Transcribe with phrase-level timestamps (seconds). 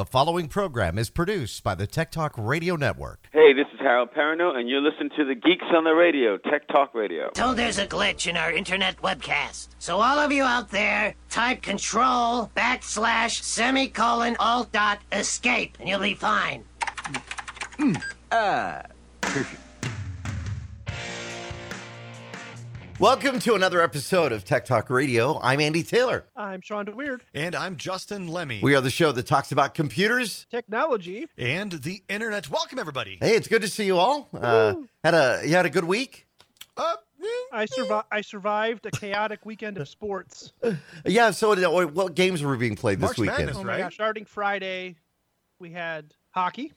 [0.00, 3.28] The following program is produced by the Tech Talk Radio Network.
[3.32, 6.66] Hey, this is Harold Perrineau, and you're listening to the Geeks on the Radio, Tech
[6.68, 7.28] Talk Radio.
[7.34, 9.68] Told there's a glitch in our internet webcast.
[9.78, 16.00] So all of you out there, type control backslash semicolon alt dot escape, and you'll
[16.00, 16.64] be fine.
[17.76, 17.92] Hmm.
[17.92, 17.96] Hmm.
[18.32, 18.82] Ah,
[23.00, 25.40] Welcome to another episode of Tech Talk Radio.
[25.42, 26.26] I'm Andy Taylor.
[26.36, 27.20] I'm Shawn DeWeerd.
[27.32, 28.60] And I'm Justin Lemme.
[28.62, 30.46] We are the show that talks about computers.
[30.50, 31.26] Technology.
[31.38, 32.50] and the internet.
[32.50, 33.16] Welcome, everybody.
[33.18, 34.28] Hey, it's good to see you all.
[34.34, 36.26] Uh, had a you had a good week?
[36.76, 36.96] Uh,
[37.54, 38.06] I survived.
[38.12, 40.52] I survived a chaotic weekend of sports.
[41.06, 41.30] Yeah.
[41.30, 43.38] So, uh, what games were being played this March weekend?
[43.46, 43.56] Madness.
[43.56, 43.78] Oh my right?
[43.78, 43.94] gosh!
[43.94, 44.96] Starting Friday,
[45.58, 46.74] we had hockey.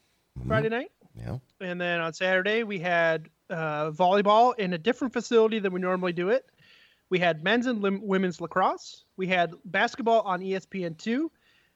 [0.48, 1.38] Friday night, Yeah.
[1.60, 6.14] and then on Saturday we had uh, volleyball in a different facility than we normally
[6.14, 6.46] do it.
[7.10, 9.06] We had men's and lim- women's lacrosse.
[9.18, 11.32] We had basketball on E ESPN two,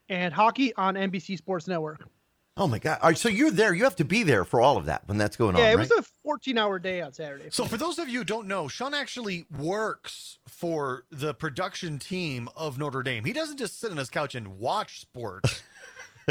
[0.10, 2.08] and hockey on NBC Sports Network.
[2.60, 2.98] Oh my God!
[3.04, 3.72] All right, so you're there.
[3.72, 5.76] You have to be there for all of that when that's going Yeah, on, it
[5.76, 5.90] right?
[5.96, 7.50] was a 14-hour day on Saturday.
[7.52, 12.50] So, for those of you who don't know, Shawn actually works for the production team
[12.56, 13.26] of Notre Dame.
[13.26, 15.62] He doesn't just sit on his couch and watch sports.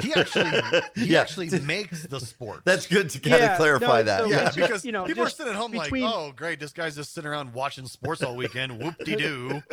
[0.02, 0.50] He actually,
[0.94, 1.20] he Yeah.
[1.20, 2.62] actually makes the sport.
[2.64, 4.20] that's good to kind Yeah, of clarify no, that.
[4.20, 6.60] so- yeah, just, because you know, people are sitting at home between- like, "Oh, great,
[6.60, 9.62] this guy's just sitting around watching sports all weekend." Whoop de doo.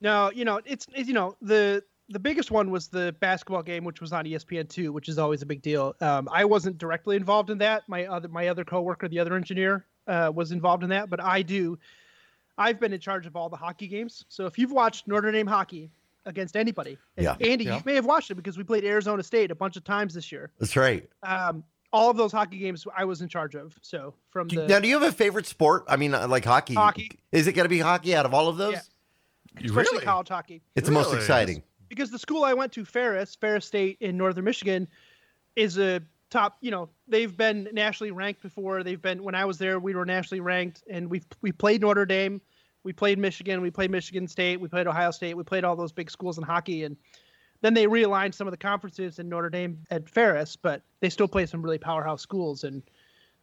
[0.00, 3.84] No, you know, it's, it's you know the the biggest one was the basketball game,
[3.84, 5.94] which was on ESPN two, which is always a big deal.
[6.00, 7.82] Um, I wasn't directly involved in that.
[7.88, 11.42] My other my other coworker, the other engineer, uh, was involved in that, but I
[11.42, 11.78] do.
[12.56, 14.24] I've been in charge of all the hockey games.
[14.28, 15.90] So if you've watched Notre Dame hockey
[16.28, 17.36] against anybody, and Yeah.
[17.40, 17.76] Andy, Yeah.
[17.76, 20.30] you may have watched it because we played Arizona State a bunch of times this
[20.30, 20.50] year.
[20.60, 21.08] That's right.
[21.24, 23.74] Um, all of those hockey games I was in charge of.
[23.82, 25.84] So from the Now, do you have a favorite sport?
[25.88, 26.74] I mean, uh, like hockey.
[26.74, 27.18] Hockey.
[27.32, 28.74] Is it going to be hockey out of all of those?
[28.74, 28.80] Yeah.
[29.64, 30.04] Especially really?
[30.04, 30.62] college hockey.
[30.76, 31.62] It's the most exciting.
[31.88, 34.86] because the school I went to, Ferris, Ferris State in northern Michigan,
[35.56, 36.58] is a top.
[36.60, 38.82] You know, they've been nationally ranked before.
[38.84, 42.04] They've been when I was there, we were nationally ranked, and we we played Notre
[42.04, 42.40] Dame,
[42.88, 45.92] we played Michigan, we played Michigan State, we played Ohio State, we played all those
[45.92, 46.96] big schools in hockey, and
[47.60, 51.28] then they realigned some of the conferences in Notre Dame at Ferris, but they still
[51.28, 52.82] play some really powerhouse schools, and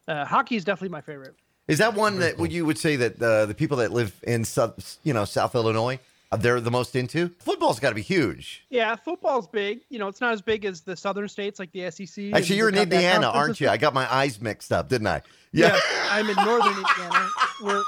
[0.08, 1.36] uh, hockey is definitely my favorite.
[1.68, 4.44] Is that one that would you would say that uh, the people that live in
[4.44, 6.00] South, you know, South Illinois,
[6.32, 7.28] uh, they're the most into?
[7.38, 8.64] Football's got to be huge.
[8.68, 9.82] Yeah, football's big.
[9.90, 12.32] You know, it's not as big as the southern states like the SEC.
[12.32, 13.68] Actually, you're in they've got that Indiana, aren't you?
[13.68, 15.22] I got my eyes mixed up, didn't I?
[15.52, 15.78] Yeah,
[16.10, 17.28] I'm in northern Indiana.
[17.62, 17.84] We're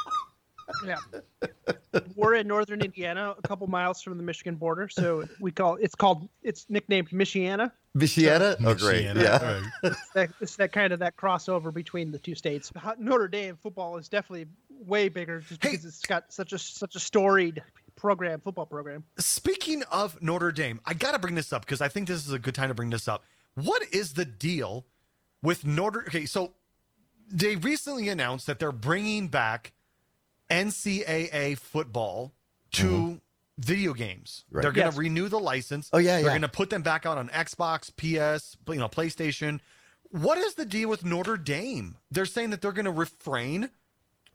[0.85, 0.97] yeah,
[2.17, 4.89] we're in northern Indiana, a couple miles from the Michigan border.
[4.89, 7.73] So we call it's called it's nicknamed Michiana.
[7.97, 8.57] Michiana?
[8.65, 9.07] Oh, great.
[9.07, 9.53] Michiana, Yeah.
[9.53, 9.63] right.
[9.85, 12.71] It's that, it's that kind of that crossover between the two states.
[12.99, 15.71] Notre Dame football is definitely way bigger just Hey.
[15.73, 17.63] because it's got such a such a storied
[17.97, 19.05] program, football program.
[19.19, 22.33] Speaking of Notre Dame, I got to bring this up because I think this is
[22.33, 23.25] a good time to bring this up.
[23.55, 24.87] What is the deal
[25.43, 26.03] with Notre?
[26.03, 26.53] Okay, so
[27.31, 29.73] they recently announced that they're bringing back
[30.51, 32.33] NCAA football
[32.73, 33.21] to
[33.59, 34.45] video games.
[34.51, 34.63] Right.
[34.63, 34.99] They're going to Yes.
[34.99, 35.91] renew the license.
[35.93, 36.29] Oh, yeah, They're yeah.
[36.29, 39.61] going to put them back out on Xbox, PS, you know, PlayStation.
[40.11, 41.97] What is the deal with Notre Dame?
[42.11, 43.71] They're saying that they're going to refrain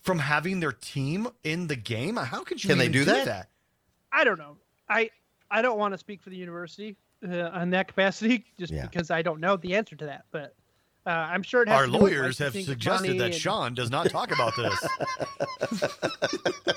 [0.02, 2.18] from having their team in the game.
[2.18, 3.50] How could you Can they even do that?
[4.12, 4.58] I don't know.
[4.90, 5.10] I
[5.50, 6.98] I don't want to speak for the university
[7.28, 8.86] uh, on that capacity just Yeah.
[8.86, 10.54] because I don't know the answer to that, but.
[11.06, 13.74] Uh, I'm sure it has Our to do with lawyers have suggested that and- Shawn
[13.74, 15.84] does not talk about this.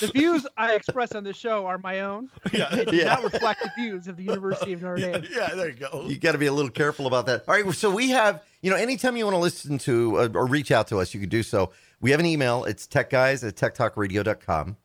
[0.00, 2.30] The views I express on this show are my own.
[2.52, 3.04] yeah, They do Yeah.
[3.14, 5.24] not reflect the views of the University of Notre Dame.
[5.30, 6.04] yeah, there you go.
[6.06, 7.44] You got to be a little careful about that.
[7.46, 7.74] All right.
[7.74, 10.88] So we have, you know, anytime you want to listen to uh, or reach out
[10.88, 11.72] to us, you can do so.
[12.00, 12.64] We have an email.
[12.64, 14.76] It's techguys at techtalkradio.com.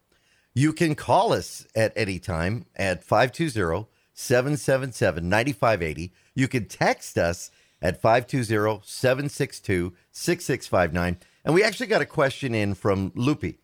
[0.54, 6.12] You can call us at any time at 520 777 9580.
[6.36, 7.50] You can text us
[7.82, 11.18] at 520 762 6659.
[11.46, 13.56] And we actually got a question in from Lupe.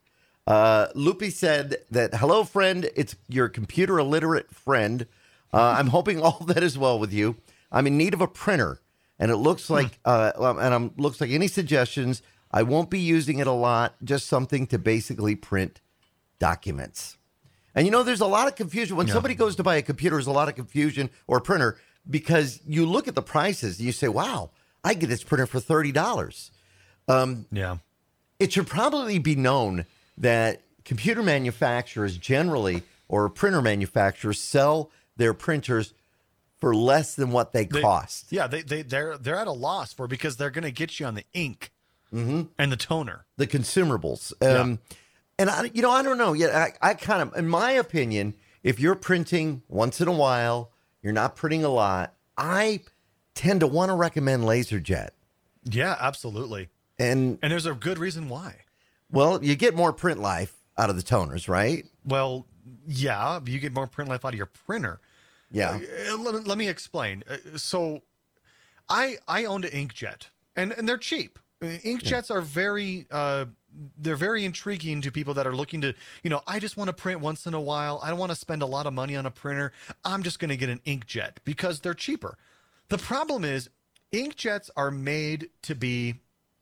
[0.45, 2.89] Uh, Lupe said that, hello, friend.
[2.95, 5.07] It's your computer illiterate friend.
[5.53, 7.37] Uh, I'm hoping all that is well with you.
[7.71, 8.81] I'm in need of a printer,
[9.17, 12.21] and it looks like, uh, and I'm looks like any suggestions.
[12.51, 13.95] I won't be using it a lot.
[14.03, 15.81] Just something to basically print
[16.37, 17.17] documents.
[17.73, 20.17] And you know, there's a lot of confusion when somebody goes to buy a computer.
[20.17, 23.91] There's a lot of confusion or printer because you look at the prices and you
[23.91, 24.49] say, "Wow,
[24.83, 26.51] I get this printer for thirty dollars."
[27.07, 27.77] Yeah.
[28.39, 29.85] it should probably be known
[30.17, 35.93] that computer manufacturers generally or printer manufacturers sell their printers
[36.59, 38.27] for less than what they, They- cost.
[38.31, 41.05] Yeah, they they they're they're at a loss for because they're going to get you
[41.05, 41.71] on the ink
[42.11, 43.25] and the toner.
[43.37, 44.31] The consumables.
[44.41, 44.79] Um,
[45.39, 46.33] And I, you know, I don't know.
[46.33, 50.69] Yeah, I, I kind of, in my opinion, if you're printing once in a while,
[51.03, 52.13] you're not printing a lot.
[52.37, 52.81] I
[53.35, 55.09] tend to want to recommend LaserJet.
[55.65, 56.69] Yeah, absolutely.
[56.97, 58.61] And And there's a good reason why.
[59.11, 61.85] well, you get more print life out of the toners, right?
[62.05, 62.47] Well,
[62.87, 64.99] yeah, you get more print life out of your printer.
[65.51, 65.79] Yeah.
[66.11, 67.23] Uh, let, let me explain.
[67.29, 68.01] Uh, So,
[68.89, 71.37] I I owned an inkjet, and and they're cheap.
[71.61, 73.45] Uh, Inkjets are very uh,
[73.97, 75.93] they're very intriguing to people that are looking to
[76.23, 77.99] you know I just want to print once in a while.
[78.03, 79.71] I don't want to spend a lot of money on a printer.
[80.03, 82.37] I'm just going to get an inkjet because they're cheaper.
[82.89, 83.69] The problem is
[84.11, 86.15] inkjets are made to be,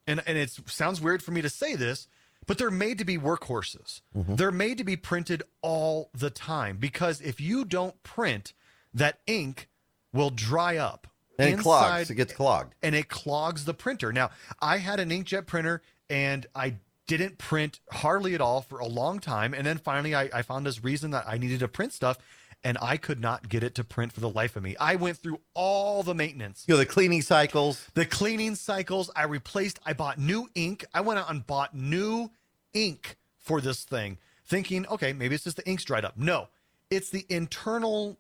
[0.08, 2.08] and and it sounds weird for me to say this.
[2.48, 4.02] But they're made to be workhorses.
[4.18, 4.36] Mm-hmm.
[4.36, 8.54] They're made to be printed all the time because if you don't print,
[8.96, 9.70] that ink
[10.12, 11.08] will dry up.
[11.38, 12.10] And it clogs.
[12.10, 12.74] It gets clogged.
[12.82, 14.12] and it clogs the printer.
[14.12, 16.76] Now, I had an inkjet printer and I
[17.18, 19.54] didn't print hardly at all for a long time.
[19.54, 22.18] And then finally, I, I found this reason that I needed to print stuff
[22.64, 24.76] and I could not get it to print for the life of me.
[24.80, 27.88] I went through all the maintenance, You know, the cleaning cycles.
[27.96, 29.10] the cleaning cycles.
[29.16, 30.86] I replaced, I bought new ink.
[30.94, 32.32] I went out and bought new
[32.74, 36.18] ink for this thing, thinking, okay, maybe it's just the ink's dried up.
[36.18, 36.50] No,
[36.92, 38.20] it's the internal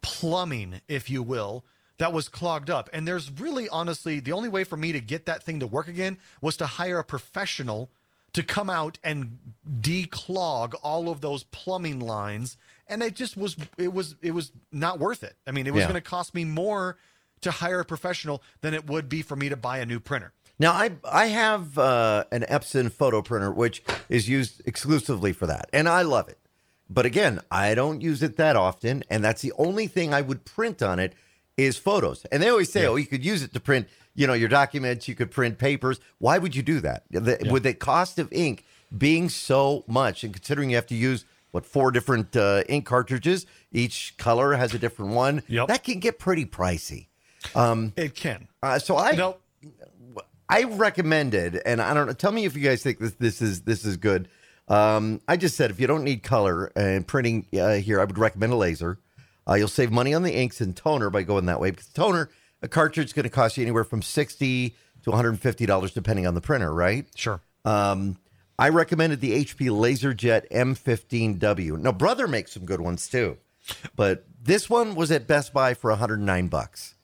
[0.00, 1.64] plumbing, if you will,
[1.98, 2.88] that was clogged up.
[2.92, 5.88] And there's really, honestly, the only way for me to get that thing to work
[5.88, 7.90] again was to hire a professional
[8.36, 9.38] to come out and
[9.80, 12.58] declog all of those plumbing lines.
[12.86, 15.36] And it just was, it was, it was not worth it.
[15.46, 15.86] I mean, it was Yeah.
[15.88, 16.98] going to cost me more
[17.40, 20.34] to hire a professional than it would be for me to buy a new printer.
[20.58, 25.68] Now, I I have uh, an Epson photo printer, which is used exclusively for that,
[25.72, 26.38] and I love it.
[26.90, 30.44] But again, I don't use it that often, and that's the only thing I would
[30.44, 31.14] print on it
[31.56, 32.24] is photos.
[32.30, 35.08] And they always say, "Oh, you could use it to print, you know, your documents.
[35.08, 36.00] You could print papers.
[36.18, 37.04] Why would you do that?
[37.10, 38.64] The, With the cost of ink
[38.96, 43.46] being so much, and considering you have to use what four different uh, ink cartridges,
[43.72, 45.42] each color has a different one.
[45.48, 45.68] Yep.
[45.68, 47.06] That can get pretty pricey.
[47.96, 48.48] It can.
[48.62, 49.36] Uh, so I No,
[50.48, 52.12] I recommended, and I don't know.
[52.12, 54.28] Tell me if you guys think this this is this is good.
[54.68, 58.18] Um, I just said if you don't need color and printing uh, here, I would
[58.18, 58.98] recommend a laser.
[59.48, 62.30] Uh, you'll save money on the inks and toner by going that way because toner
[62.62, 64.70] a cartridge is going to cost you anywhere from sixty
[65.02, 67.06] to one hundred and fifty dollars depending on the printer, right?
[67.14, 67.40] sure.
[67.64, 68.16] Um,
[68.58, 71.78] I recommended the HP LaserJet M15W.
[71.78, 73.36] Now, brother makes some good ones too,
[73.96, 76.94] but this one was at Best Buy for 109 bucks,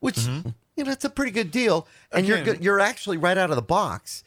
[0.00, 1.86] which you know it's a pretty good deal.
[2.10, 4.24] And you're you're actually right out of the box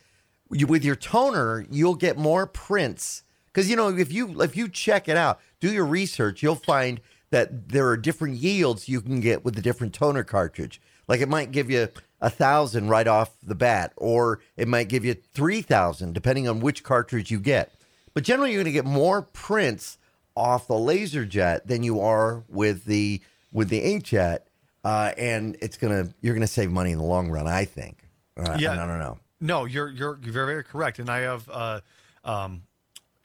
[0.52, 1.66] you, with your toner.
[1.70, 5.72] You'll get more prints because you know if you if you check it out, do
[5.72, 9.94] your research, you'll find that there are different yields you can get with the different
[9.94, 10.82] toner cartridge.
[11.08, 11.90] Like it might give you
[12.22, 16.60] a thousand right off the bat, or it might give you three thousand, depending on
[16.60, 17.74] which cartridge you get.
[18.14, 19.98] But generally, you're going to get more prints
[20.36, 23.22] off the laser jet than you are with the
[23.52, 24.40] with the inkjet,
[24.84, 27.48] uh, and it's gonna you're gonna save money in the long run.
[27.48, 28.04] I think.
[28.38, 28.74] Uh, Yeah.
[28.74, 29.18] I don't know.
[29.42, 31.80] No, you're you're you're very, very correct, and I have uh,
[32.26, 32.64] um,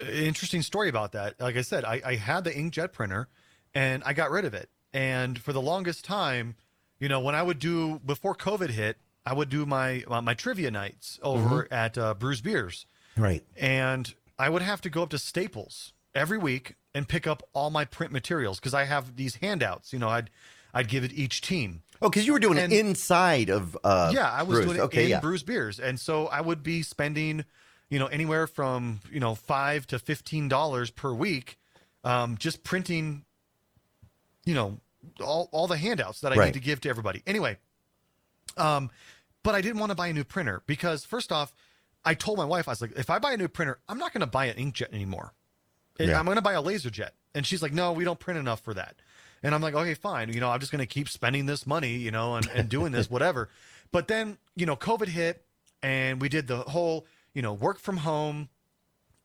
[0.00, 1.40] an interesting story about that.
[1.40, 3.28] Like I said, I, I had the inkjet printer,
[3.74, 4.68] and I got rid of it.
[4.92, 6.54] And for the longest time,
[7.00, 10.34] you know, when I would do before COVID hit, I would do my uh, my
[10.34, 12.86] trivia nights over at uh, Brews Beers,
[13.16, 13.42] Right.
[13.56, 17.70] and I would have to go up to Staples every week and pick up all
[17.70, 19.92] my print materials because I have these handouts.
[19.92, 20.30] You know, I'd
[20.72, 21.82] I'd give it each team.
[22.02, 23.76] Oh, because you were doing And- it inside of.
[23.82, 24.64] Uh, yeah, I was Brews.
[24.66, 25.20] doing it Okay, in yeah.
[25.20, 27.44] Brews Beers, and so I would be spending,
[27.88, 31.58] you know, anywhere from you know five to fifteen dollars per week,
[32.04, 33.24] um, just printing,
[34.44, 34.78] you know,
[35.20, 36.46] all all the handouts that I Right.
[36.46, 37.22] need to give to everybody.
[37.26, 37.58] Anyway,
[38.56, 38.90] um,
[39.42, 41.54] but I didn't want to buy a new printer because first off,
[42.04, 44.12] I told my wife I was like, if I buy a new printer, I'm not
[44.12, 45.34] going to buy an inkjet anymore.
[45.98, 46.18] Yeah.
[46.18, 47.14] I'm going to buy a laser jet.
[47.34, 48.96] And she's like, no, we don't print enough for that.
[49.42, 50.32] And I'm like, okay, fine.
[50.32, 52.92] You know, I'm just going to keep spending this money, you know, and, and doing
[52.92, 53.48] this, whatever.
[53.92, 55.44] But then, you know, COVID hit
[55.82, 58.48] and we did the whole, you know, work from home.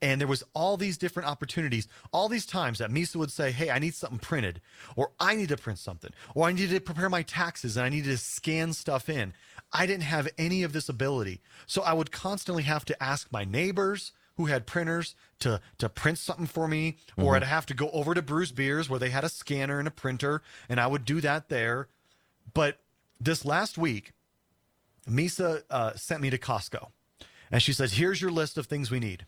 [0.01, 3.70] And there was all these different opportunities, all these times that Misa would say, Hey,
[3.70, 4.62] I need something printed,
[4.96, 7.89] or I need to print something, or I need to prepare my taxes and I
[7.89, 9.34] need to scan stuff in.
[9.74, 11.41] I didn't have any of this ability.
[11.68, 16.18] So I would constantly have to ask my neighbors who had printers to to print
[16.18, 19.25] something for me, or I'd have to go over to Bruce Beers where they had
[19.25, 21.89] a scanner and a printer, and I would do that there.
[22.53, 22.79] But
[23.20, 24.13] this last week,
[25.06, 26.88] Misa uh, sent me to Costco,
[27.51, 29.25] and she says, "Here's your list of things we need.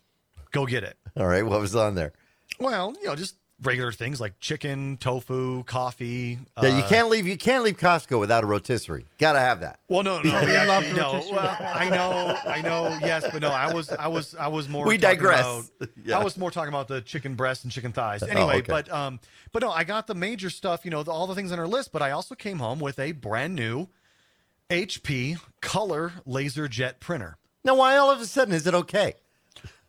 [0.52, 1.44] Go get it." All right.
[1.44, 2.12] What was on there?
[2.60, 6.38] Well, you know, just regular things like chicken, tofu, coffee.
[6.62, 7.26] Yeah, you uh, can't leave.
[7.26, 9.06] You can't leave Costco without a rotisserie.
[9.18, 9.78] Got to have that.
[9.88, 11.12] Well, no, no, we We love actually, no.
[11.14, 11.36] rotisserie.
[11.36, 12.98] Well, I know, I know.
[13.00, 13.48] Yes, but no.
[13.50, 14.86] I was, I was, I was more.
[14.86, 15.44] We talking digress.
[15.44, 16.18] about- Yeah.
[16.18, 18.22] I was more talking about the chicken breast and chicken thighs.
[18.22, 18.66] Anyway, okay.
[18.68, 19.20] but um,
[19.52, 20.84] but no, I got the major stuff.
[20.84, 21.92] You know, the, all the things on our list.
[21.92, 23.88] But I also came home with a brand new
[24.70, 29.14] HP color laser jet printer Now, why all of a sudden is it okay?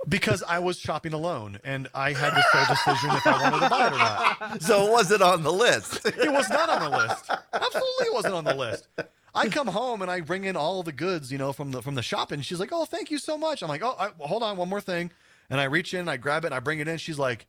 [0.07, 3.69] Because I was shopping alone and I had the sole decision if I wanted to
[3.69, 4.61] buy it or not.
[4.61, 6.05] So it wasn't on the list.
[6.05, 7.29] It was not on the list.
[7.53, 8.87] Absolutely wasn't on the list.
[9.35, 11.95] I come home and I bring in all the goods, you know, from the from
[11.95, 14.43] the shop, and she's like, "Oh, thank you so much." I'm like, "Oh, I, hold
[14.43, 15.11] on, one more thing,"
[15.49, 16.97] and I reach in, I grab it, and I bring it in.
[16.97, 17.47] She's like,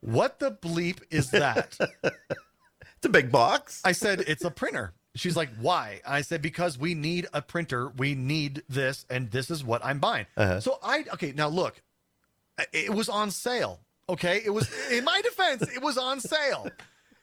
[0.00, 1.76] "What the bleep is that?"
[2.96, 3.82] It's a big box.
[3.84, 7.88] I said, "It's a printer." She's like, "Why?" I said, "Because we need a printer.
[7.88, 10.60] We need this, and this is what I'm buying." Uh-huh.
[10.60, 11.80] So I okay now look,
[12.72, 13.80] it was on sale.
[14.08, 16.68] Okay, it was in my defense, it was on sale.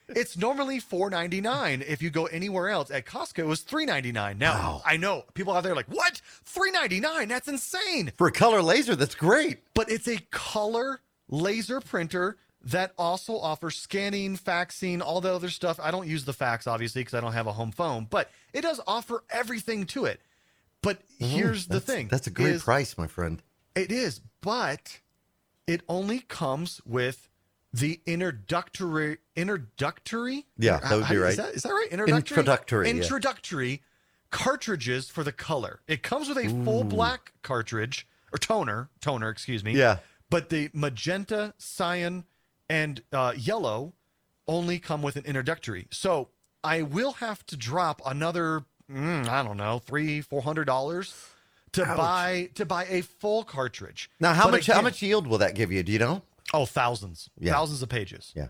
[0.07, 1.83] It's normally four ninety nine.
[1.87, 4.37] If you go anywhere else at Costco, it was three ninety nine.
[4.37, 4.81] Now Wow.
[4.85, 6.21] I know people out there are like, "What?
[6.43, 7.27] Three ninety nine?
[7.27, 9.59] That's insane!" For a color laser, that's great.
[9.73, 15.79] But it's a color laser printer that also offers scanning, faxing, all the other stuff.
[15.81, 18.61] I don't use the fax obviously because I don't have a home phone, but it
[18.61, 20.21] does offer everything to it.
[20.81, 23.41] But here's the That's- thing: That's a great is- price, my friend.
[23.75, 24.99] It is, but
[25.65, 27.29] it only comes with
[27.73, 30.45] the introductory introductory.
[30.57, 31.37] Yeah, that would be Is right.
[31.37, 31.87] that, is that right?
[31.91, 32.37] Introductory.
[32.37, 32.93] Introductory, yeah.
[32.95, 33.81] Introductory
[34.29, 35.81] cartridges for the color.
[35.87, 39.73] It comes with a full black cartridge or toner, toner, excuse me.
[39.73, 39.97] Yeah.
[40.29, 42.25] But the magenta, cyan,
[42.71, 43.93] and uh, yellow
[44.47, 45.87] only come with an introductory.
[45.91, 46.29] So
[46.63, 51.13] I will have to drop another, mm, I don't know, three, four hundred dollars
[51.73, 54.09] to buy to buy a full cartridge.
[54.19, 55.83] Now, how But much how much yield will that give you?
[55.83, 56.23] Do you know?
[56.53, 57.53] Oh, thousands, Yeah.
[57.53, 58.31] thousands of pages.
[58.35, 58.47] Yeah.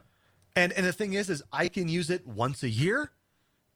[0.55, 3.11] And and the thing is, is I can use it once a year.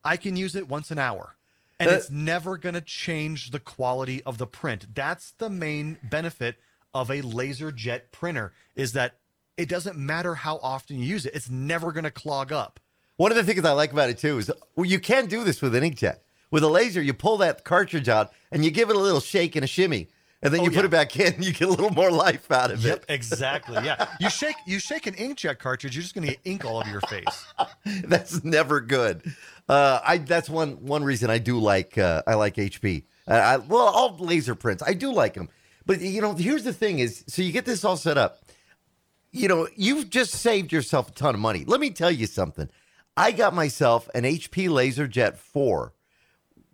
[0.04, 1.36] I can use it once an hour.
[1.80, 4.94] And Uh, it's never going to change the quality of the print.
[4.94, 6.56] That's the main benefit
[6.94, 9.20] of a laser jet printer is that
[9.58, 11.34] it doesn't matter how often you use it.
[11.36, 12.80] It's never going to clog up.
[13.18, 15.62] One of the things I like about it too is well, you can do this
[15.62, 16.18] with an inkjet.
[16.52, 19.56] With a laser, you pull that cartridge out and you give it a little shake
[19.56, 20.10] and a shimmy,
[20.42, 20.86] and then Oh, you put yeah.
[20.86, 21.34] it back in.
[21.34, 22.88] And you get a little more life out of it.
[22.90, 23.14] Yep, it.
[23.14, 23.84] exactly.
[23.84, 24.08] Yeah.
[24.20, 26.90] You shake you shake an inkjet cartridge, you're just going to get ink all over
[26.90, 27.46] your face.
[28.06, 29.24] That's never good.
[29.68, 33.04] Uh, I that's one one reason I do like uh, I like HP.
[33.28, 35.50] I, I, well, all laser prints I do like them,
[35.88, 38.45] but you know here's the thing is so you get this all set up.
[39.36, 41.66] You know you've just saved yourself a ton of money.
[41.66, 42.70] Let me tell you something.
[43.18, 45.94] I got myself an HP LaserJet four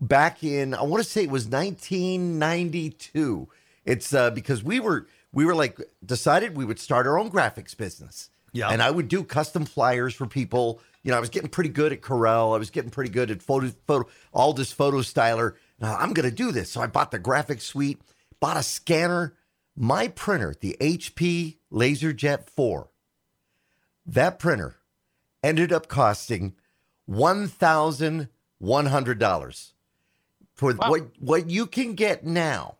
[0.00, 3.48] back in I want to say it was 1992.
[3.84, 7.76] It's uh, because we were we were like decided we would start our own graphics
[7.76, 8.30] business.
[8.52, 8.68] Yeah.
[8.68, 10.80] And I would do custom flyers for people.
[11.02, 12.54] You know, I was getting pretty good at Corel.
[12.54, 15.54] I was getting pretty good at photo photo Aldus PhotoStyler.
[15.80, 16.70] Now I'm going to do this.
[16.70, 18.00] So I bought the graphics suite,
[18.40, 19.34] bought a scanner,
[19.76, 22.88] my printer, the HP LaserJet 4.
[24.06, 24.76] That printer
[25.42, 26.54] ended up costing
[27.08, 29.72] $1,100
[30.54, 32.76] for what what you can get now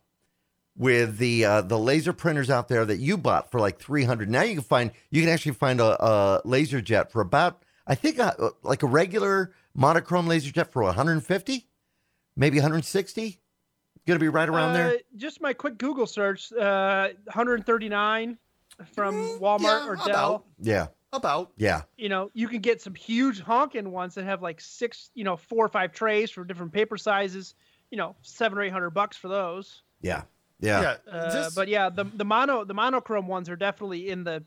[0.77, 4.43] with the uh, the laser printers out there that you bought for like 300 now
[4.43, 8.19] you can find you can actually find a, a laser jet for about i think
[8.19, 8.33] uh
[8.63, 11.67] like a regular monochrome laser jet for 150
[12.37, 13.41] maybe 160
[14.07, 18.39] gonna be right around Uh, there Just my quick Google search, uh, 139
[18.95, 20.47] from Walmart Mm, yeah, or Dell.
[20.61, 21.53] yeah About.
[21.57, 25.25] yeah You know, you can get some huge honking ones that have like six, you
[25.25, 27.55] know, four or five trays for different paper sizes.
[27.91, 29.83] You know, seven or eight hundred bucks for those.
[30.01, 30.23] yeah
[30.61, 31.13] yeah, Yeah.
[31.13, 34.43] Uh, this- but yeah, the the mono the monochrome ones are definitely in the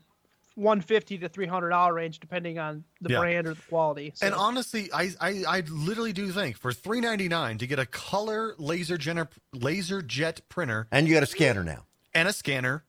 [0.56, 3.18] 150 to 300 dollar range, depending on the Yeah.
[3.20, 4.12] brand or the quality.
[4.14, 7.78] So, And honestly, I, I I literally do think for three ninety nine to get
[7.78, 11.84] a color laser gener, laser jet printer and you got a scanner now
[12.14, 12.84] and a scanner,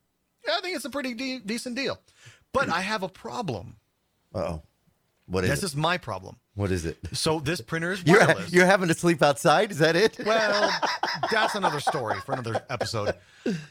[0.48, 2.00] yeah, I think it's a pretty de- decent deal.
[2.54, 3.76] But I have a problem.
[4.34, 4.64] uh-oh
[5.28, 6.38] what is This it is my problem.
[6.56, 8.52] what is it So this printer is you're, wireless.
[8.52, 10.72] you're having to sleep outside is that it well,
[11.32, 13.14] that's another story for another episode.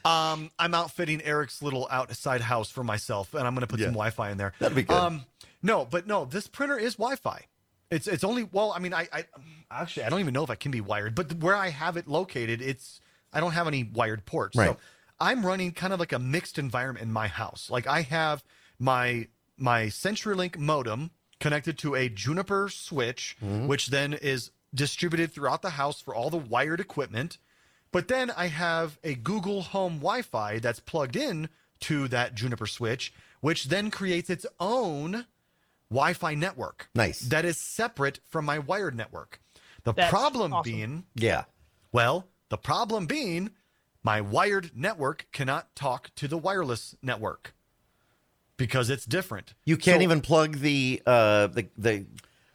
[0.04, 3.86] Um, I'm outfitting Eric's little outside house for myself, and I'm going to put Yeah.
[3.86, 4.52] some Wi-Fi in there.
[4.58, 4.96] That'd be good.
[4.96, 5.24] Um,
[5.62, 7.44] no, but no, this printer is Wi-Fi.
[7.90, 9.24] It's it's only well, I mean, I, I
[9.70, 12.08] actually I don't even know if it can be wired, but where I have it
[12.08, 13.00] located, it's
[13.32, 14.56] I don't have any wired ports.
[14.56, 14.70] Right.
[14.70, 14.76] So
[15.20, 17.68] I'm running kind of like a mixed environment in my house.
[17.70, 18.42] Like I have
[18.78, 23.66] my my CenturyLink modem connected to a Juniper switch, mm-hmm.
[23.66, 27.38] which then is distributed throughout the house for all the wired equipment.
[27.92, 31.48] But then I have a Google Home Wi-Fi that's plugged in
[31.80, 35.26] to that Juniper switch, which then creates its own
[35.90, 36.88] Wi-Fi network.
[36.94, 37.20] Nice.
[37.20, 39.40] That is separate from my wired network.
[39.84, 40.72] The That's problem awesome.
[40.72, 41.44] being, yeah
[41.96, 43.52] well, the problem being
[44.02, 47.54] my wired network cannot talk to the wireless network
[48.56, 49.54] because it's different.
[49.64, 52.06] You can't So- even plug the uh the the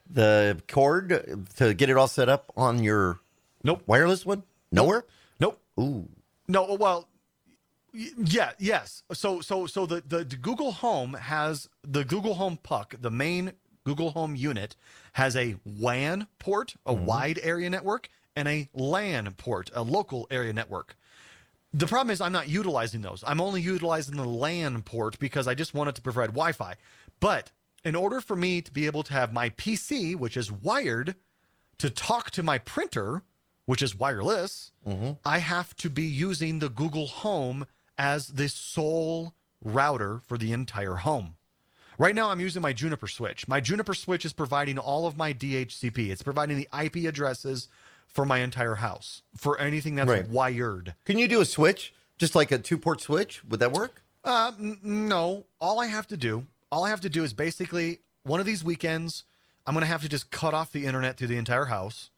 [0.09, 3.19] the cord to get it all set up on your
[3.63, 3.83] Nope.
[3.85, 4.43] Wireless one?
[4.71, 5.05] Nowhere?
[5.39, 5.61] Nope.
[5.79, 6.09] Ooh.
[6.47, 7.07] No, well,
[7.93, 9.03] yeah, yes.
[9.13, 13.51] So, so, so the, the the Google Home has the Google Home Puck, the main
[13.83, 14.75] Google Home unit,
[15.13, 20.53] has a WAN port, a wide area network, and a LAN port, a local area
[20.53, 20.95] network.
[21.73, 23.23] The problem is I'm not utilizing those.
[23.25, 26.75] I'm only utilizing the LAN port because I just wanted to provide Wi-Fi.
[27.19, 27.51] But
[27.83, 31.15] in order for me to be able to have my PC, which is wired,
[31.77, 33.23] to talk to my printer,
[33.65, 35.11] which is wireless, mm-hmm.
[35.23, 37.65] I have to be using the Google Home
[37.97, 41.35] as the sole router for the entire home.
[41.97, 43.47] Right now, I'm using my Juniper switch.
[43.47, 46.09] My Juniper switch is providing all of my DHCP.
[46.09, 47.67] It's providing the IP addresses
[48.13, 50.27] for my entire house for anything that's Right.
[50.27, 50.95] wired.
[51.05, 51.93] Can you do a switch?
[52.17, 53.43] Just like a two port switch?
[53.45, 54.03] Would that work?
[54.23, 55.45] Uh, n- no.
[55.59, 58.63] All I have to do, all I have to do is basically one of these
[58.63, 59.23] weekends,
[59.65, 62.09] I'm going to have to just cut off the internet through the entire house.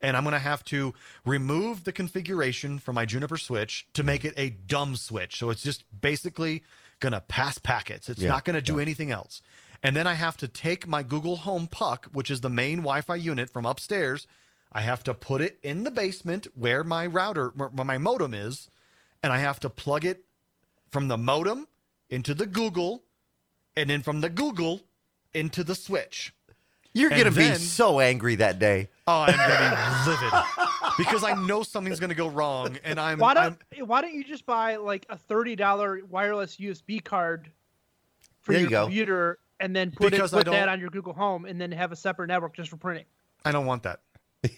[0.00, 0.94] And I'm going to have to
[1.24, 5.38] remove the configuration from my Juniper switch to make it a dumb switch.
[5.38, 6.64] So it's just basically
[6.98, 8.08] going to pass packets.
[8.08, 9.42] It's Yeah, not going to do anything else.
[9.80, 13.00] And then I have to take my Google Home Puck, which is the main Wi
[13.02, 14.26] Fi unit from upstairs.
[14.72, 18.68] I have to put it in the basement where my router, where my modem is.
[19.22, 20.24] And I have to plug it
[20.90, 21.68] from the modem
[22.10, 23.04] into the Google,
[23.76, 24.80] and then from the Google
[25.32, 26.34] into the switch.
[26.92, 28.88] You're And going to be so angry that day.
[29.06, 30.32] Oh, I'm gonna be livid
[30.98, 33.18] because I know something's gonna go wrong, and I'm.
[33.18, 37.50] Why I'm don't Why don't you just buy like a thirty dollar wireless USB card
[38.42, 38.84] for There you your go.
[38.84, 41.90] computer, and then put it I put that on your Google Home, and then have
[41.90, 43.06] a separate network just for printing?
[43.44, 44.00] I don't want that.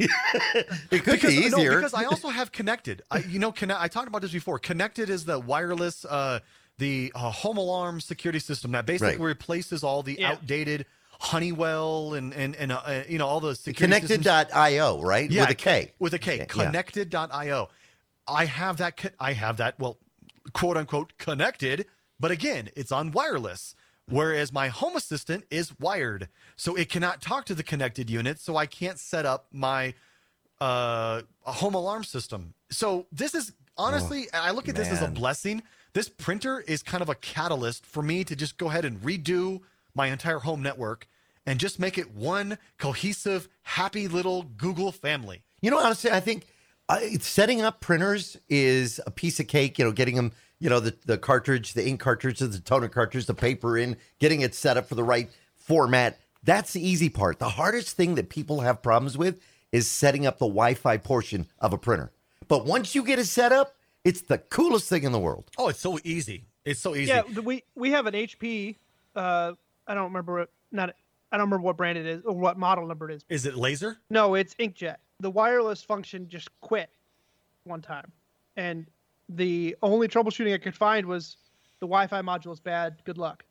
[0.91, 1.76] It could because, be no, easier.
[1.76, 3.03] because I also have Konnected.
[3.11, 4.59] I, you know, Conne- I talked about this before.
[4.59, 6.41] Konnected is the wireless, uh,
[6.79, 9.21] the uh, home alarm security system that basically Right.
[9.21, 10.33] replaces all the Yeah.
[10.33, 10.87] outdated
[11.21, 14.00] Honeywell and and and uh, you know all the security.
[14.07, 15.31] Konnected.io, right?
[15.31, 15.93] Yeah, With a K.
[15.99, 16.38] With a K.
[16.38, 16.45] Yeah.
[16.47, 17.69] Konnected.io.
[18.26, 19.12] I have that.
[19.21, 19.79] I have that.
[19.79, 19.99] Well,
[20.53, 21.87] quote unquote connected,
[22.18, 23.75] but again, it's on wireless.
[24.09, 28.38] Whereas my home assistant is wired, so it cannot talk to the connected unit.
[28.38, 29.95] So I can't set up my
[30.61, 32.55] uh, home alarm system.
[32.71, 35.62] So this is honestly, I look at this as a blessing.
[35.95, 39.61] This printer is kind of a catalyst for me to just go ahead and redo
[39.95, 41.07] my entire home network
[41.47, 45.43] and just make it one cohesive, happy little Google family.
[45.61, 46.47] You know, honestly, I think
[46.88, 49.79] uh, setting up printers is a piece of cake.
[49.79, 53.27] You know, getting them, you know, the, the cartridge, the ink cartridge, the toner cartridge,
[53.27, 56.18] the paper in, getting it set up for the right format.
[56.42, 57.38] That's the easy part.
[57.38, 59.40] The hardest thing that people have problems with
[59.73, 62.12] is setting up the Wi Fi portion of a printer.
[62.49, 65.51] But once you get it set up, it's the coolest thing in the world.
[65.57, 66.44] Oh, it's so easy.
[66.64, 67.09] It's so easy.
[67.09, 68.77] Yeah, we we have an HP.
[69.16, 69.53] Uh,
[69.87, 70.94] I don't remember what not.
[71.33, 73.25] I don't remember what brand it is or what model number it is.
[73.29, 73.99] Is it laser?
[74.09, 74.97] No, it's inkjet.
[75.20, 76.90] The wireless function just quit
[77.64, 78.11] one time,
[78.57, 78.87] and
[79.29, 81.37] the only troubleshooting I could find was
[81.81, 82.96] the Wi-Fi module is bad.
[83.05, 83.44] Good luck.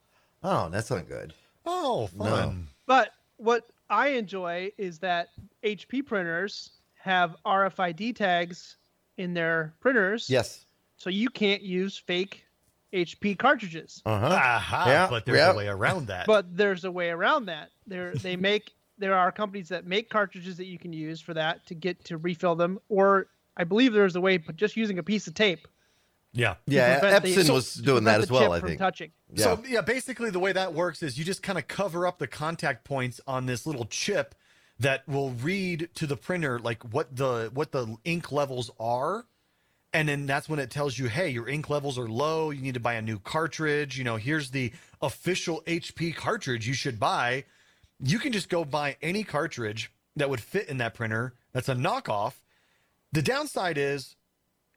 [0.44, 1.34] Oh, that's not good.
[1.66, 2.68] Oh, fun.
[2.86, 5.30] But what I enjoy is that
[5.64, 8.76] HP printers have RFID tags
[9.18, 10.66] in their printers, Yes.
[10.98, 12.46] so you can't use fake
[12.92, 14.02] HP cartridges.
[14.06, 14.28] Uh huh.
[14.28, 15.52] Aha, Yeah, but there's yeah.
[15.54, 16.28] a way around that.
[16.28, 17.70] But there's a way around that.
[17.88, 21.66] There they make there are companies that make cartridges that you can use for that
[21.68, 23.28] to get to refill them, or
[23.58, 25.68] I believe there's a way, but just using a piece of tape.
[26.32, 26.56] yeah.
[26.66, 28.80] Yeah, prevent the- Epson so- was doing that as the well, chip I from think.
[28.80, 29.12] touching.
[29.34, 29.44] Yeah.
[29.44, 32.28] So yeah, basically the way that works is you just kind of cover up the
[32.28, 34.34] contact points on this little chip
[34.80, 39.26] that will read to the printer like what the what the ink levels are.
[39.96, 42.50] And then that's when it tells you, hey, your ink levels are low.
[42.50, 43.96] You need to buy a new cartridge.
[43.96, 47.44] You know, here's the official HP cartridge you should buy.
[48.06, 51.34] You can just go buy any cartridge that would fit in that printer.
[51.54, 52.34] That's a knockoff.
[53.14, 54.16] The downside is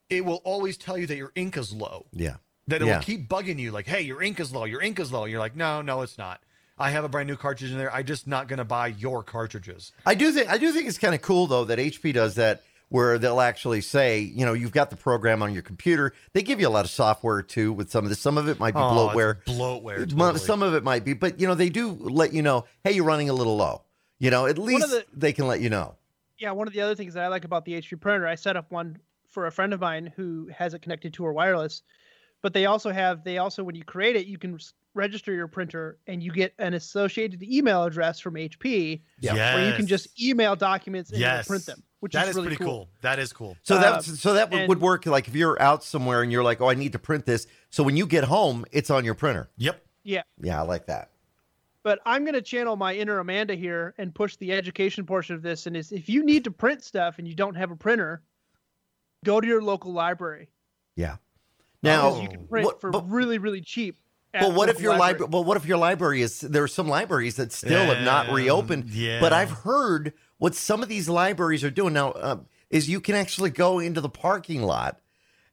[0.08, 2.36] it will always tell you that your ink is low Yeah.
[2.68, 2.96] that it Yeah.
[2.98, 5.40] will keep bugging you like hey your ink is low your ink is low you're
[5.40, 6.40] like no no it's not
[6.78, 9.22] i have a brand new cartridge in there i'm just not going to buy your
[9.24, 12.36] cartridges I do think I do think it's kind of cool though that HP does
[12.36, 16.12] that where they'll actually say, you know, you've got the program on your computer.
[16.32, 18.20] They give you a lot of software too with some of this.
[18.20, 19.42] Some of it might be Oh, it's bloatware.
[19.44, 20.38] bloatware totally.
[20.38, 23.04] Some of it might be, but you know, they do let you know, hey, you're
[23.04, 23.82] running a little low.
[24.18, 25.96] You know, at least the- they can let you know.
[26.38, 28.56] Yeah, one of the other things that I like about the HP printer, I set
[28.56, 31.82] up one for a friend of mine who has it connected to her wireless.
[32.46, 34.56] But they also have they also when you create it, you can
[34.94, 39.88] register your printer and you get an associated email address from HP where you can
[39.88, 42.88] just email documents and yes print them, which That is is really pretty cool.
[43.00, 45.60] that is cool So Uh, that's so that would- and- would work like if you're
[45.60, 47.48] out somewhere and you're like, oh, I need to print this.
[47.70, 49.50] So when you get home, it's on your printer.
[49.56, 51.10] yep Yeah, Yeah, I like that.
[51.82, 55.42] But I'm going to channel my inner Amanda here and push the education portion of
[55.42, 55.66] this.
[55.66, 58.22] And is if you need to print stuff and you don't have a printer,
[59.24, 60.48] go to your local library.
[60.94, 61.16] Yeah.
[61.82, 63.98] Now, you can print what- for but- really, really cheap.
[64.38, 65.12] But what if your library.
[65.12, 65.30] library?
[65.32, 66.40] Well, what if your library is?
[66.40, 68.90] There are some libraries that still have not reopened.
[68.90, 69.18] yeah.
[69.18, 72.36] But I've heard what some of these libraries are doing now uh,
[72.68, 75.00] is you can actually go into the parking lot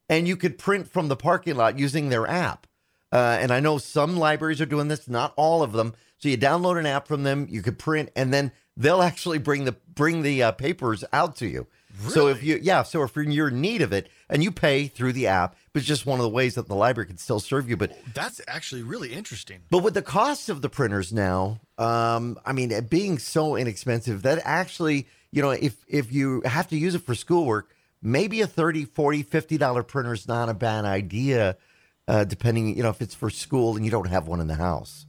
[0.09, 2.67] and you could print from the parking lot using their app.
[3.09, 5.93] Uh, and I know some libraries are doing this, not all of them.
[6.17, 9.63] So you download an app from them, you could print, and then they'll actually bring
[9.63, 11.67] the bring the uh, papers out to you.
[12.01, 12.13] Really?
[12.13, 15.13] So if you yeah, so if you're in need of it and you pay through
[15.13, 17.67] the app, but it's just one of the ways that the library can still serve
[17.67, 17.75] you.
[17.75, 19.61] But That's actually really interesting.
[19.69, 24.21] but with the cost of the printers now, um, I mean, it being so inexpensive,
[24.21, 28.47] that actually, you know, if if you have to use it for schoolwork, maybe a
[28.47, 31.57] 30 40 50 dollar printer is not a bad idea,
[32.07, 34.55] uh, depending, you know, if it's for school and you don't have one in the
[34.55, 35.05] house.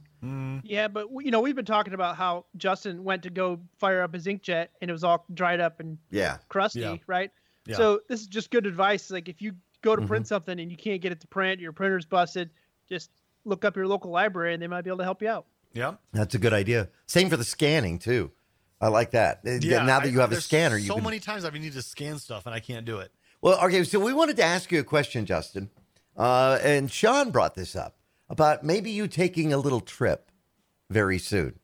[0.63, 4.15] Yeah, but you know, we've been talking about how Justin went to go fire up
[4.15, 6.37] his inkjet and it was all dried up and Yeah.
[6.49, 6.95] crusty, Yeah.
[7.05, 7.29] right?
[7.67, 7.77] Yeah.
[7.77, 9.11] So this is just good advice.
[9.11, 9.53] Like if you
[9.85, 10.07] go to Mm-hmm.
[10.09, 12.49] print something and you can't get it to print, your printer's busted,
[12.89, 13.09] just
[13.45, 15.45] look up your local library and they might be able to help you out.
[15.73, 15.93] Yeah.
[16.11, 16.89] That's a good idea.
[17.07, 18.31] Same for the scanning too.
[18.81, 19.39] I like that.
[19.45, 19.51] Uh,
[19.83, 21.81] now that I- you have a scanner, you so can many times I've needed to
[21.81, 23.11] scan stuff and I can't do it.
[23.41, 25.69] Well, okay, so we wanted to ask you a question, Justin.
[26.17, 27.97] Uh, and Shawn brought this up
[28.29, 30.31] about maybe you taking a little trip
[30.89, 31.59] very soon.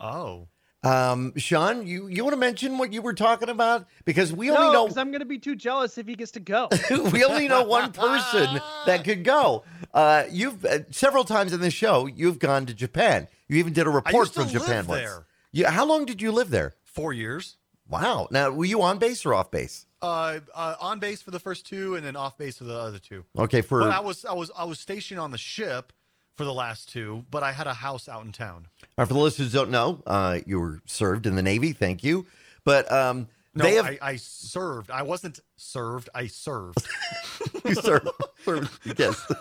[0.00, 0.48] Oh.
[0.84, 3.86] Um, Shawn, you, you want to mention what you were talking about?
[4.04, 6.32] Because we only No, know because I'm going to be too jealous if he gets
[6.32, 6.68] to go.
[7.12, 9.64] we only know one person that could go.
[9.94, 13.28] Uh, you've uh, several times in the show you've gone to Japan.
[13.48, 15.00] You even did a report used to from Japan live once.
[15.00, 15.26] there.
[15.52, 16.74] Yeah, how long did you live there?
[16.84, 17.56] Four years.
[17.88, 18.28] Wow.
[18.30, 19.86] Now, were you on base or off base?
[20.02, 22.98] Uh, uh, on base for the first two, and then off base for the other
[22.98, 23.24] two.
[23.38, 25.92] Okay, for But I was, I was, I was stationed on the ship
[26.36, 28.66] for the last two, but I had a house out in town.
[28.98, 31.72] Uh, for the listeners who don't know, uh, you were served in the Navy.
[31.72, 32.26] Thank you.
[32.64, 34.90] But um, No, they have I, I served.
[34.90, 36.08] I wasn't served.
[36.14, 36.78] I served.
[37.64, 38.08] you served.
[38.44, 39.32] served- yes,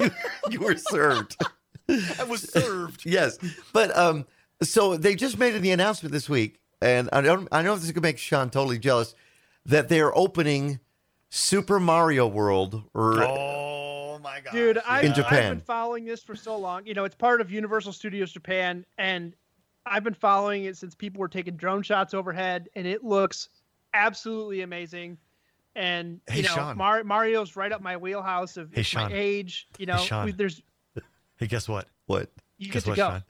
[0.00, 0.10] you,
[0.50, 1.36] you were served.
[1.88, 3.04] I was served.
[3.04, 3.38] Yes,
[3.72, 4.26] but um,
[4.62, 7.48] so they just made the announcement this week, and I don't.
[7.52, 9.14] I know if this is gonna make Shawn totally jealous
[9.66, 10.80] that they're opening
[11.30, 12.82] Super Mario World.
[12.94, 13.69] Or Oh
[14.34, 15.42] my god, Dude, I, In Japan.
[15.44, 16.86] I've been following this for so long.
[16.86, 19.34] You know, it's part of Universal Studios Japan, and
[19.86, 23.48] I've been following it since people were taking drone shots overhead, and it looks
[23.94, 25.18] absolutely amazing.
[25.76, 26.76] And Hey, you know, Shawn.
[26.76, 29.68] Mar- Mario's right up my wheelhouse of Hey, my age.
[29.78, 30.26] You know, Shawn.
[30.26, 30.62] we- there's
[31.36, 31.88] Hey, guess what?
[32.06, 32.28] what?
[32.58, 33.08] you Guess get to what, go.
[33.10, 33.24] Shawn?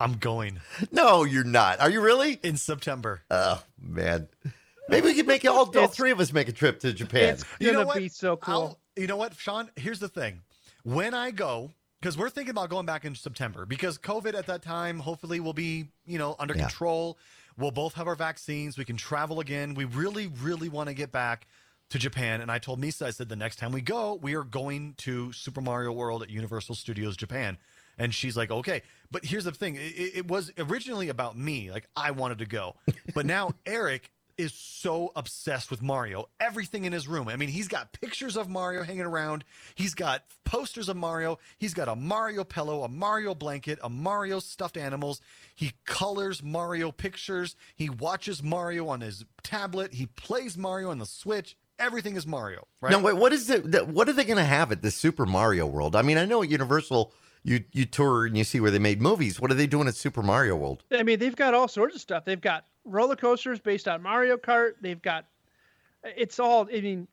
[0.00, 1.80] I'm going No, you're not.
[1.80, 2.38] Are you really?
[2.42, 3.22] in September.
[3.30, 4.28] Oh man,
[4.88, 7.34] maybe we could make all, all It's- three of us make a trip to Japan.
[7.34, 7.98] It's You gonna know what?
[7.98, 8.54] be so cool.
[8.54, 9.70] I'll- you know what, Shawn?
[9.76, 10.42] Here's the thing.
[10.84, 14.62] When I go, because we're thinking about going back in September, because COVID at that
[14.62, 16.62] time hopefully will be, you know, under Yeah.
[16.62, 17.18] control.
[17.56, 18.76] We'll both have our vaccines.
[18.78, 19.74] We can travel again.
[19.74, 21.46] We really, really want to get back
[21.90, 22.40] to Japan.
[22.40, 25.32] And I told Misa, I said, the next time we go, we are going to
[25.32, 27.58] Super Mario World at Universal Studios Japan.
[27.98, 28.82] And she's like, okay.
[29.10, 29.80] But here's the thing it,
[30.16, 31.70] it was originally about me.
[31.70, 32.76] Like, I wanted to go.
[33.14, 36.28] But now Eric is so obsessed with Mario.
[36.40, 37.28] Everything in his room.
[37.28, 39.44] I mean, he's got pictures of Mario hanging around.
[39.74, 41.38] He's got posters of Mario.
[41.58, 45.20] He's got a Mario pillow, a Mario blanket, a Mario stuffed animals.
[45.54, 47.56] He colors Mario pictures.
[47.74, 49.94] He watches Mario on his tablet.
[49.94, 51.56] He plays Mario on the Switch.
[51.78, 52.92] Everything is Mario, right?
[52.92, 53.88] Now, wait, what is it?
[53.88, 55.96] What are they going to have at the Super Mario World?
[55.96, 59.00] I mean, I know at Universal, you you tour and you see where they made
[59.00, 59.40] movies.
[59.40, 60.84] What are they doing at Super Mario World?
[60.92, 62.24] I mean, they've got all sorts of stuff.
[62.24, 64.72] They've got roller coasters based on Mario Kart.
[64.80, 65.26] They've got
[66.04, 66.68] it's all.
[66.72, 67.08] I mean,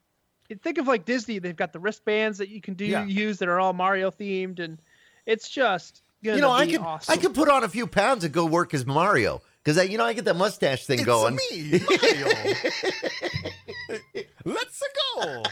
[0.62, 1.38] think of like Disney.
[1.38, 3.04] They've got the wristbands that you can do Yeah.
[3.04, 4.78] use that are all Mario themed, and
[5.26, 7.12] it's just gonna you know, I be could awesome.
[7.12, 9.96] I could put on a few pounds and go work as Mario because I you
[9.98, 11.36] know I get that mustache thing it's going.
[11.36, 12.26] me, Mario.
[14.44, 14.82] Let's
[15.14, 15.42] go.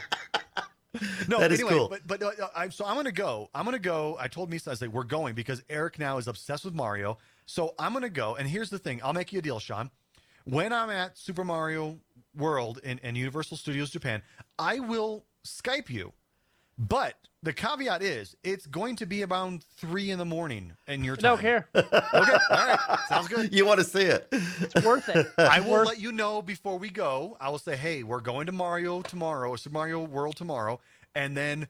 [1.29, 1.89] No, That is anyway, cool.
[1.89, 3.51] but but uh, I, so I'm gonna go.
[3.55, 4.17] I'm gonna go.
[4.19, 7.19] I told Misa I was like, we're going because Eric now is obsessed with Mario.
[7.47, 8.35] So I'm gonna go.
[8.35, 9.01] And here's the thing.
[9.05, 9.91] I'll make you a deal, Shawn.
[10.49, 11.99] When I'm at Super Mario
[12.35, 14.23] World in, in Universal Studios Japan,
[14.59, 16.13] I will Skype you.
[16.79, 21.17] But the caveat is, it's going to be around three in the morning in your
[21.17, 21.37] time.
[21.37, 21.69] don't care.
[21.75, 23.53] Okay, all right, sounds good.
[23.53, 24.27] You want to see it?
[24.33, 25.27] It's worth it.
[25.39, 27.37] I will Worth- let you know before we go.
[27.41, 30.81] I will say, hey, we're going to Mario tomorrow, Super Mario World tomorrow,
[31.15, 31.69] and then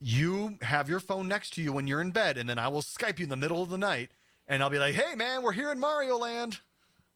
[0.00, 2.82] you have your phone next to you when you're in bed, and then I will
[2.82, 4.10] Skype you in the middle of the night,
[4.46, 6.60] and I'll be like, hey, man, we're here in Mario Land.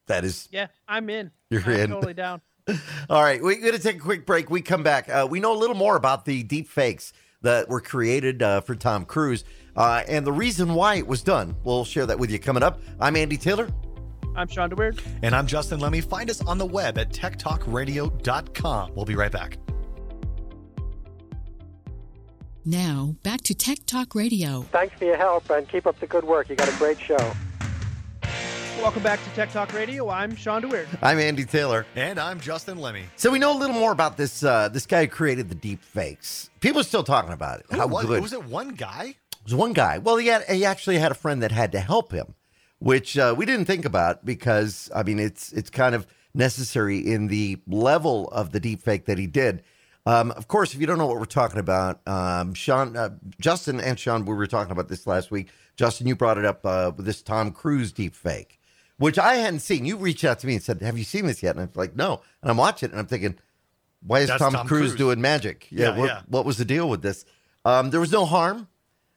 [0.06, 1.30] That is Yeah, I'm in.
[1.50, 1.90] You're I'm in.
[1.90, 2.40] Totally down.
[3.10, 3.42] all right.
[3.42, 4.50] We're going to take a quick break.
[4.50, 5.08] We come back.
[5.08, 7.12] Uh, we know a little more about the deep fakes
[7.42, 9.44] that were created uh, for Tom Cruise.
[9.76, 12.80] Uh, and the reason why it was done, we'll share that with you coming up.
[13.00, 13.68] I'm Andy Taylor.
[14.36, 15.00] I'm Shawn DeWeerd.
[15.22, 16.00] And I'm Justin Lemme.
[16.00, 18.92] Find us on the web at techtalkradio.com.
[18.94, 19.58] We'll be right back.
[22.64, 24.62] Now, back to Tech Talk Radio.
[24.72, 26.48] Thanks for your help and keep up the good work.
[26.48, 27.34] You got a great show.
[28.84, 30.10] Welcome back to Tech Talk Radio.
[30.10, 30.86] I'm Shawn DeWeerd.
[31.02, 31.86] I'm Andy Taylor.
[31.96, 33.04] And I'm Justin Lemme.
[33.16, 35.82] So we know a little more about this uh, this guy who created the deep
[35.82, 36.50] fakes.
[36.60, 37.66] People are still talking about it.
[37.70, 38.20] Who How was, good.
[38.20, 39.14] was it one guy?
[39.32, 39.96] It was one guy.
[39.96, 42.34] Well, he had he actually had a friend that had to help him,
[42.78, 47.28] which uh, we didn't think about because I mean it's it's kind of necessary in
[47.28, 49.62] the level of the deep fake that he did.
[50.04, 53.08] Um, of course, if you don't know what we're talking about, um, Shawn, uh,
[53.40, 55.48] Justin, and Shawn, we were talking about this last week.
[55.74, 58.60] Justin, you brought it up uh, with this Tom Cruise deep fake,
[58.98, 59.84] which I hadn't seen.
[59.84, 61.96] You reached out to me and said, "Have you seen this yet?" And I'm like,
[61.96, 63.36] "No." And I'm watching it, and I'm thinking,
[64.02, 64.98] "Why is That's Tom, Tom Cruise, Cruise.
[64.98, 65.66] doing magic?
[65.70, 66.22] Yeah, what, yeah.
[66.28, 67.24] what was the deal with this?"
[67.64, 68.68] Um, there was no harm.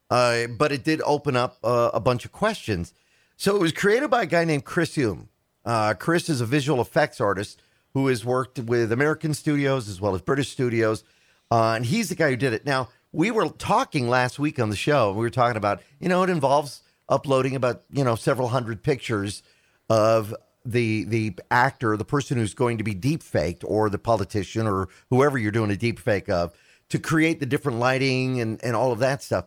[0.10, 2.94] Uh, but it did open up uh, a bunch of questions.
[3.36, 5.30] So it was created by a guy named Chris Ume.
[5.66, 7.62] Uh, Chris is a visual effects artist
[7.94, 11.04] who has worked with American studios as well as British studios.
[11.52, 12.66] Uh, and he's the guy who did it.
[12.66, 15.10] Now, we were talking last week on the show.
[15.10, 18.84] And we were talking about, you know, it involves uploading about, you know, several hundred
[18.84, 19.44] pictures
[19.90, 24.68] of the the actor, the person who's going to be deep faked, or the politician,
[24.68, 26.54] or whoever you're doing a deep fake of,
[26.90, 29.46] to create the different lighting and, and all of that stuff.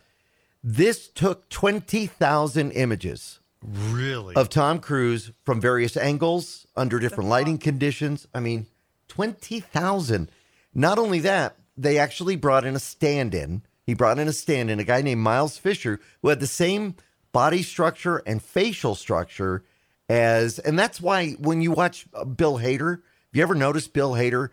[0.63, 4.35] This took 20,000 images Really?
[4.37, 8.27] of Tom Cruise from various angles under different lighting conditions.
[8.35, 8.67] I mean,
[9.09, 10.31] 20,000.
[10.75, 13.63] Not only that, they actually brought in a stand in.
[13.87, 16.95] He brought in a stand in, a guy named Miles Fisher, who had the same
[17.33, 19.65] body structure and facial structure
[20.11, 24.13] as, and that's why when you watch uh, Bill Hader, have you ever noticed Bill
[24.13, 24.49] Hader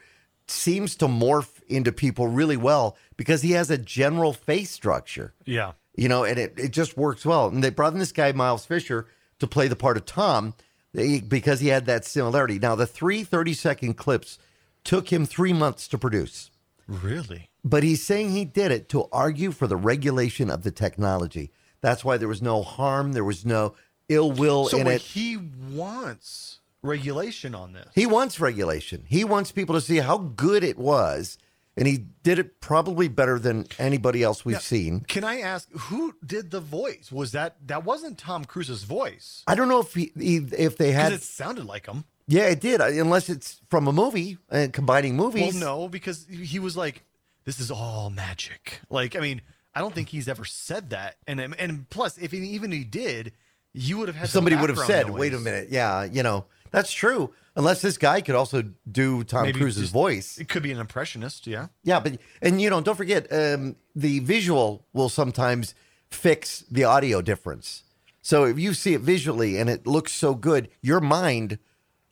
[0.48, 5.72] seems to morph into people really well because he has a general face structure yeah.
[5.96, 7.48] you know, and it, it just works well.
[7.48, 9.08] And they brought in this guy, Miles Fisher,
[9.40, 10.54] to play the part of Tom
[10.94, 12.60] because he had that similarity.
[12.60, 14.38] Now, the three 30 second clips
[14.84, 16.50] took him three months to produce,
[16.88, 17.50] Really?
[17.64, 21.52] but he's saying he did it to argue for the regulation of the technology.
[21.82, 23.74] That's why there was no harm, there was no
[24.10, 25.02] ill will So in it.
[25.02, 27.88] he wants regulation on this.
[27.94, 29.04] He wants regulation.
[29.08, 31.38] He wants people to see how good it was.
[31.76, 35.02] And he did it probably better than anybody else we've Now, seen.
[35.02, 37.12] Can I ask who did the voice?
[37.12, 39.44] Was that that wasn't Tom Cruise's voice?
[39.46, 42.06] I don't know if he, he if they Because had it sounded like him.
[42.28, 42.82] Yeah, it did.
[42.82, 45.56] uh, Unless it's from a movie and combining Well, movies.
[45.56, 47.04] no, because he was like,
[47.46, 49.42] "This is all magic." Like, I mean,
[49.76, 51.18] I don't think he's ever said that.
[51.28, 53.34] And and plus, if he, even he did,
[53.78, 55.18] you would have had somebody would have said, noise.
[55.20, 58.62] "Wait a minute, yeah, you know that's true." Unless this guy could also
[58.92, 60.38] do Tom Maybe Cruise's just- voice.
[60.38, 61.48] It could be an impressionist.
[61.48, 61.68] Yeah.
[61.84, 65.74] Yeah, but and you know, don't forget, um, the visual will sometimes
[66.12, 67.84] fix the audio difference.
[68.22, 71.58] So if you see it visually and it looks so good, your mind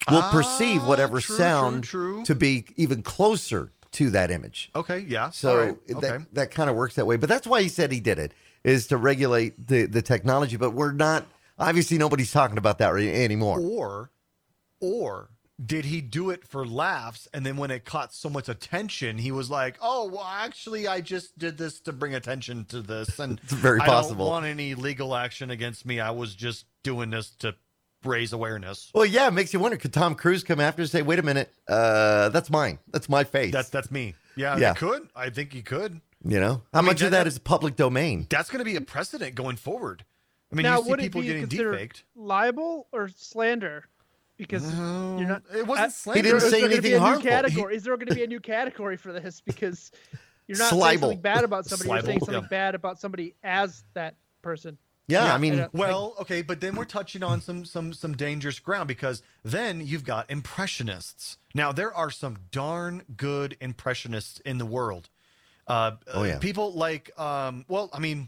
[0.09, 2.25] will perceive Ah, whatever true, sound true, true.
[2.25, 4.71] to be even closer to that image.
[4.75, 5.05] Okay.
[5.07, 5.29] Yeah.
[5.29, 7.17] So right, that, that kind of works that way.
[7.17, 10.57] But that's why he said he did it is to regulate the, the technology.
[10.57, 11.25] But we're not
[11.57, 13.59] obviously nobody's talking about that anymore.
[13.59, 14.11] or
[14.81, 15.29] or
[15.65, 19.31] did he do it for laughs and then when it caught so much attention he
[19.31, 23.39] was like oh well actually i just did this to bring attention to this and
[23.43, 24.25] It's very i possible.
[24.25, 27.55] don't want any legal action against me i was just doing this to
[28.03, 29.77] raise awareness Well, yeah, it makes you wonder.
[29.77, 32.77] Could Tom Cruise come after and say, "Wait a minute, uh, that's mine.
[32.91, 34.73] That's my face." that's that's me yeah, Yeah.
[34.73, 37.27] he could i think he could you know how mean, much that- of that that-
[37.27, 38.27] is public domain.
[38.29, 40.03] that's going to be a precedent going forward
[40.55, 43.85] i mean now, you see would it people be getting considered defaked libel or slander?
[44.37, 45.43] Because you're not.
[45.55, 46.21] it wasn't I- slander.
[46.23, 47.29] didn't Is there say gonna be anything a new harmful.
[47.29, 47.75] Category?
[47.75, 49.39] Is there going to be a new category for this?
[49.41, 49.91] Because
[50.47, 51.89] you're not saying something bad about somebody.
[51.89, 52.47] You're saying something yeah.
[52.49, 54.77] bad about somebody as that person.
[55.07, 55.69] Yeah, Yeah, I mean, I know.
[55.71, 60.03] Well, okay, but then we're touching on some some some dangerous ground because then you've
[60.03, 61.37] got impressionists.
[61.53, 65.09] Now there are some darn good impressionists in the world.
[65.67, 66.39] Uh, Oh, yeah.
[66.39, 68.27] people like um, well, I mean,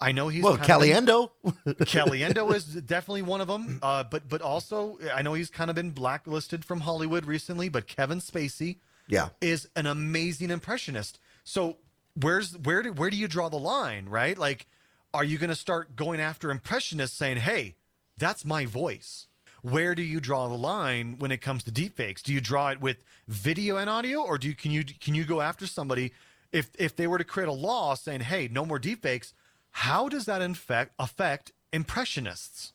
[0.00, 1.30] I know he's well, of been- Caliendo.
[1.66, 3.78] Caliendo is definitely one of them.
[3.82, 7.68] Uh, but but also I know he's kind of been blacklisted from Hollywood recently.
[7.68, 11.18] But Kevin Spacey yeah, is an amazing impressionist.
[11.44, 11.76] So
[12.18, 14.38] where's where do where do you draw the line, right?
[14.38, 14.66] Like,
[15.12, 17.76] are you going to start going after impressionists saying, "Hey,
[18.16, 19.26] that's my voice"?
[19.62, 22.22] Where do you draw the line when it comes to deepfakes?
[22.22, 22.96] Do you draw it with
[23.28, 26.12] video and audio, or do you can you can you go after somebody
[26.52, 29.34] if if they were to create a law saying, "Hey, no more deepfakes"?
[29.72, 32.72] How does that infect affect impressionists?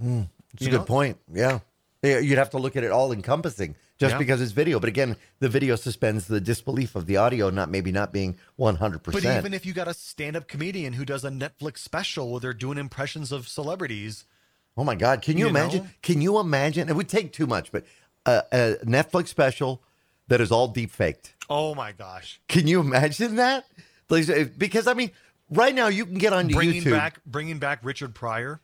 [0.00, 0.84] it's a You good know?
[0.84, 1.18] point.
[1.32, 1.60] Yeah.
[2.02, 4.18] You'd have to look at it all encompassing just Yeah.
[4.18, 4.78] because it's video.
[4.78, 9.02] But again, the video suspends the disbelief of the audio not maybe not being 100%.
[9.12, 12.52] But even if you got a stand-up comedian who does a Netflix special where they're
[12.52, 14.24] doing impressions of celebrities,
[14.78, 15.22] Oh my God!
[15.22, 15.84] Can you, You imagine?
[15.84, 15.90] know?
[16.02, 16.90] Can you imagine?
[16.90, 17.86] It would take too much, but
[18.26, 19.82] uh, a Netflix special
[20.28, 21.32] that is all deep faked.
[21.48, 23.64] oh my gosh, Can you imagine that?
[24.06, 25.12] Because I mean,
[25.50, 26.90] right now you can get on bringing YouTube.
[26.92, 28.60] back bringing back Richard Pryor,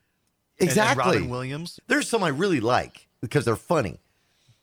[0.59, 1.03] and- exactly.
[1.05, 1.81] and Robin Williams.
[1.87, 4.01] There's some I really like because they're funny,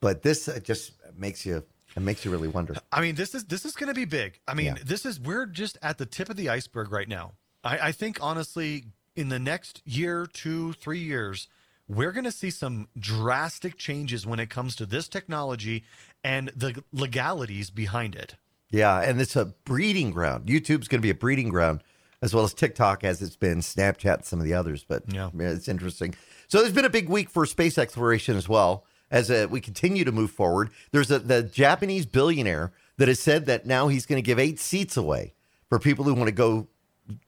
[0.01, 1.63] but this uh, just makes you
[1.95, 2.75] it makes you really wonder.
[2.91, 4.39] I mean, this is this is going to be big.
[4.47, 4.75] I mean, Yeah.
[4.85, 7.33] this is we're just at the tip of the iceberg right now.
[7.63, 11.47] I, I think honestly, in the next year, two, three years,
[11.87, 15.83] we're going to see some drastic changes when it comes to this technology
[16.23, 18.35] and the legalities behind it.
[18.71, 20.45] Yeah, and it's a breeding ground.
[20.45, 21.81] YouTube's going to be a breeding ground
[22.21, 24.83] as well as TikTok as it's been, Snapchat, and some of the others.
[24.87, 25.29] But Yeah.
[25.37, 26.15] it's interesting.
[26.47, 30.03] So there's been a big week for space exploration as well as uh, we continue
[30.03, 30.69] to move forward.
[30.91, 34.59] There's a, the Japanese billionaire that has said that now he's going to give eight
[34.59, 35.33] seats away
[35.69, 36.67] for people who want to go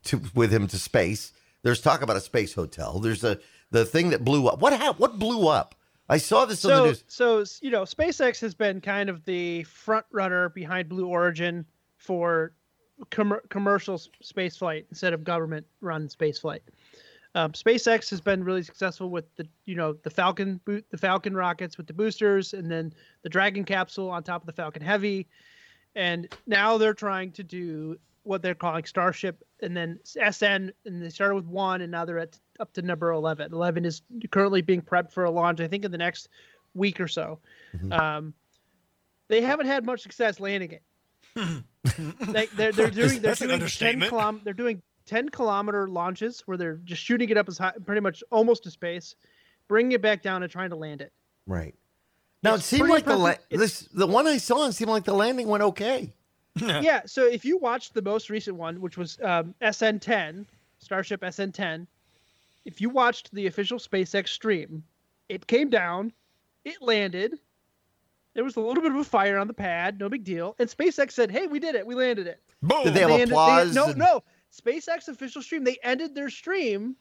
[0.06, 1.32] to with him to space.
[1.64, 3.00] There's talk about a space hotel.
[3.00, 3.40] There's a
[3.72, 4.60] the thing that blew up.
[4.60, 5.76] What hap- What blew up?
[6.10, 7.04] I saw this on the news.
[7.08, 12.52] so you know, SpaceX has been kind of the front runner behind Blue Origin for
[13.10, 16.64] com- commercial space flight instead of government-run space flight.
[17.34, 21.34] Um, SpaceX has been really successful with the you know the Falcon boot the Falcon
[21.34, 25.28] rockets with the boosters, and then the Dragon capsule on top of the Falcon Heavy,
[25.96, 31.10] and now they're trying to do what they're calling Starship, and then SN, and they
[31.10, 33.54] started with one, and now they're at up to number eleven.
[33.54, 36.28] Eleven is currently being prepped for a launch, I think, in the next
[36.74, 37.40] week or so.
[37.94, 38.34] Um,
[39.30, 40.84] they haven't had much success landing it.
[41.36, 46.76] They, they're they're doing they're doing ten kilom- they're doing ten kilometer launches where they're
[46.84, 49.16] just shooting it up as high, pretty much almost to space,
[49.68, 51.12] bringing it back down and trying to land it.
[51.48, 51.76] Right.
[52.44, 54.90] Now it It's seemed pretty like the la- this the one I saw it seemed
[54.92, 56.14] like the landing went okay.
[56.56, 57.02] yeah.
[57.06, 60.46] So if you watched the most recent one, which was um, SN10,
[60.80, 61.88] Starship SN10,
[62.66, 64.84] if you watched the official SpaceX stream,
[65.30, 66.12] it came down,
[66.66, 67.40] it landed.
[68.34, 70.56] There was a little bit of a fire on the pad, no big deal.
[70.60, 71.86] And SpaceX said, "Hey, we did it.
[71.86, 72.84] We landed it." Boom!
[72.84, 73.76] Did they have ended- applause?
[73.76, 74.24] no, and- no.
[74.52, 75.64] SpaceX official stream.
[75.64, 76.96] They ended their stream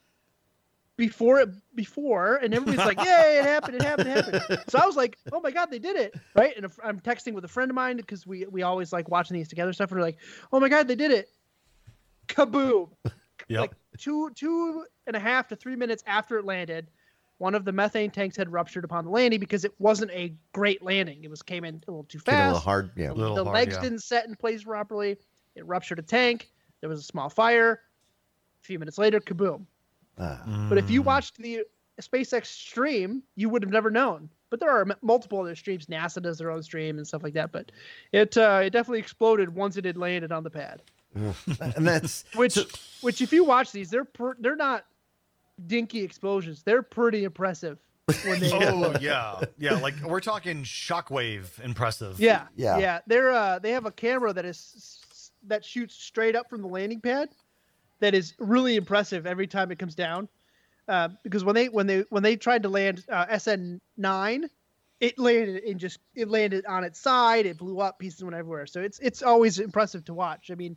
[0.96, 3.38] before it before, and everybody's like, "Yay!
[3.38, 3.74] It happened!
[3.76, 4.08] It happened!
[4.08, 6.56] It happened!" So I was like, "Oh my god, they did it!" Right?
[6.56, 9.48] And I'm texting with a friend of mine because we we always like watching these
[9.48, 9.90] together stuff.
[9.90, 10.18] And we're like,
[10.52, 11.28] "Oh my god, they did it!"
[12.28, 12.90] Kaboom!
[13.48, 13.60] Yep.
[13.60, 16.88] Like two two and a half to three minutes after it landed,
[17.40, 20.83] one of the methane tanks had ruptured upon the landing because it wasn't a great
[20.83, 21.24] landing.
[21.24, 22.90] It was came in a little too Getting a fast little hard.
[22.96, 23.12] Yeah.
[23.12, 23.81] Little the hard, legs yeah.
[23.83, 25.16] didn't set in place properly.
[25.57, 26.50] It ruptured a tank.
[26.83, 27.81] There was a small fire.
[28.62, 29.64] A few minutes later, kaboom.
[30.18, 30.66] Ah.
[30.68, 30.90] But if Mm.
[30.90, 31.64] you watched the
[32.00, 34.29] SpaceX stream, you would have never known.
[34.50, 35.87] But there are multiple other streams.
[35.87, 37.53] NASA does their own stream and stuff like that.
[37.53, 37.72] But
[38.12, 40.83] it uh, it definitely exploded once it had landed on the pad.
[41.14, 42.59] and that's Which
[43.00, 44.85] which if you watch these, they're per, they're not
[45.66, 46.62] dinky explosions.
[46.62, 47.79] They're pretty impressive
[48.25, 49.75] when they Oh yeah, yeah.
[49.79, 52.18] Like we're talking shockwave impressive.
[52.18, 52.79] Yeah, Yeah.
[52.79, 55.01] yeah, They're uh, they have a camera that is
[55.46, 57.29] that shoots straight up from the landing pad.
[58.01, 60.29] That is really impressive every time it comes down.
[60.88, 64.49] Uh, because when they when they when they tried to land uh, SN nine,
[64.99, 67.46] it landed and just it landed on its side.
[67.46, 68.66] It blew up, pieces went everywhere.
[68.66, 70.51] So it's it's always impressive to watch.
[70.51, 70.77] I mean,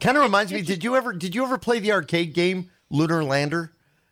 [0.00, 0.60] kind of reminds me.
[0.60, 3.66] it's Did you ever did you ever play the arcade game Lunar Lander?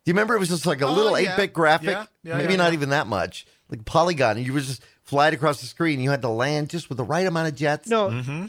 [0.04, 1.36] Do you remember it was just like a Oh, little eight yeah.
[1.36, 2.74] bit graphic, Yeah, yeah, maybe yeah, not yeah.
[2.74, 6.00] even that much, like polygon, and you would just fly it across the screen.
[6.00, 7.88] You had to land just with the right amount of jets.
[7.88, 8.46] no, Mm-hmm.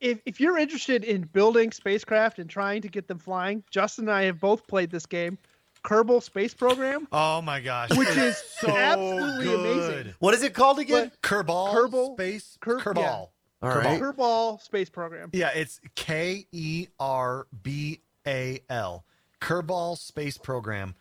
[0.00, 4.12] if if you're interested in building spacecraft and trying to get them flying, Justin and
[4.16, 5.38] I have both played this game,
[5.84, 7.90] Kerbal Space Program, Oh my gosh.
[7.96, 9.60] which is so absolutely good.
[9.96, 10.14] amazing.
[10.20, 11.10] What is it called again?
[11.22, 12.96] Kerbal, Kerbal- space Ker- Kerbal.
[12.98, 13.10] yeah.
[13.12, 13.30] All
[13.62, 13.84] Kerbal.
[13.84, 14.00] right.
[14.00, 15.30] Kerbal Space Program.
[15.32, 19.04] Yeah, it's K E R B A L.
[19.40, 20.94] Kerbal Space Program.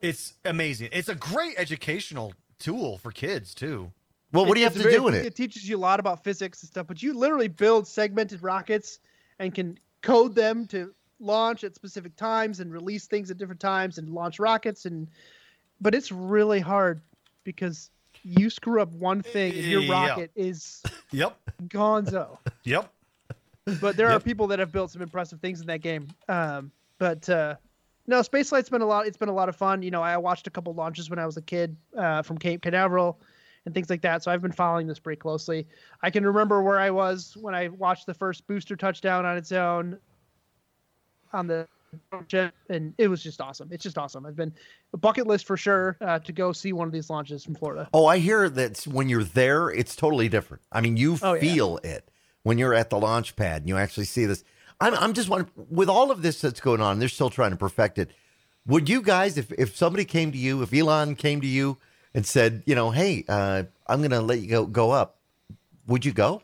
[0.00, 0.88] It's amazing.
[0.92, 3.92] It's a great educational tool for kids too.
[4.32, 5.26] Well, what do you have to very- do in it?
[5.26, 9.00] It teaches you a lot about physics and stuff, but you literally build segmented rockets
[9.38, 13.98] and can code them to launch at specific times and release things at different times
[13.98, 15.08] and launch rockets and
[15.82, 17.00] but it's really hard
[17.44, 17.90] because
[18.22, 19.92] you screw up one thing and your Yeah.
[19.92, 21.36] rocket is Yep.
[21.64, 22.38] gonzo.
[22.64, 22.90] Yep.
[23.80, 26.08] But there are people that have built some impressive things in that game.
[26.28, 26.70] Um,
[27.00, 27.56] but uh,
[28.06, 29.06] no, Spaceflight's been a lot.
[29.08, 29.82] It's been a lot of fun.
[29.82, 32.62] You know, I watched a couple launches when I was a kid uh, from Cape
[32.62, 33.18] Canaveral
[33.64, 34.22] and things like that.
[34.22, 35.66] So I've been following this pretty closely.
[36.02, 39.50] I can remember where I was when I watched the first booster touchdown on its
[39.50, 39.98] own
[41.32, 41.66] on the
[42.68, 43.68] and it was just awesome.
[43.72, 44.24] It's just awesome.
[44.24, 44.52] I've been
[44.92, 47.88] a bucket list for sure uh, to go see one of these launches from Florida.
[47.92, 50.62] Oh, I hear that when you're there, it's totally different.
[50.70, 51.40] I mean, you Oh, yeah.
[51.40, 52.08] feel it
[52.44, 54.44] when you're at the launch pad and you actually see this.
[54.80, 57.56] I'm, I'm just wondering, with all of this that's going on, they're still trying to
[57.56, 58.10] perfect it.
[58.66, 61.78] Would you guys, if, if somebody came to you, if Elon came to you
[62.14, 65.18] and said, you know, hey, uh, I'm going to let you go, go up,
[65.86, 66.42] would you go?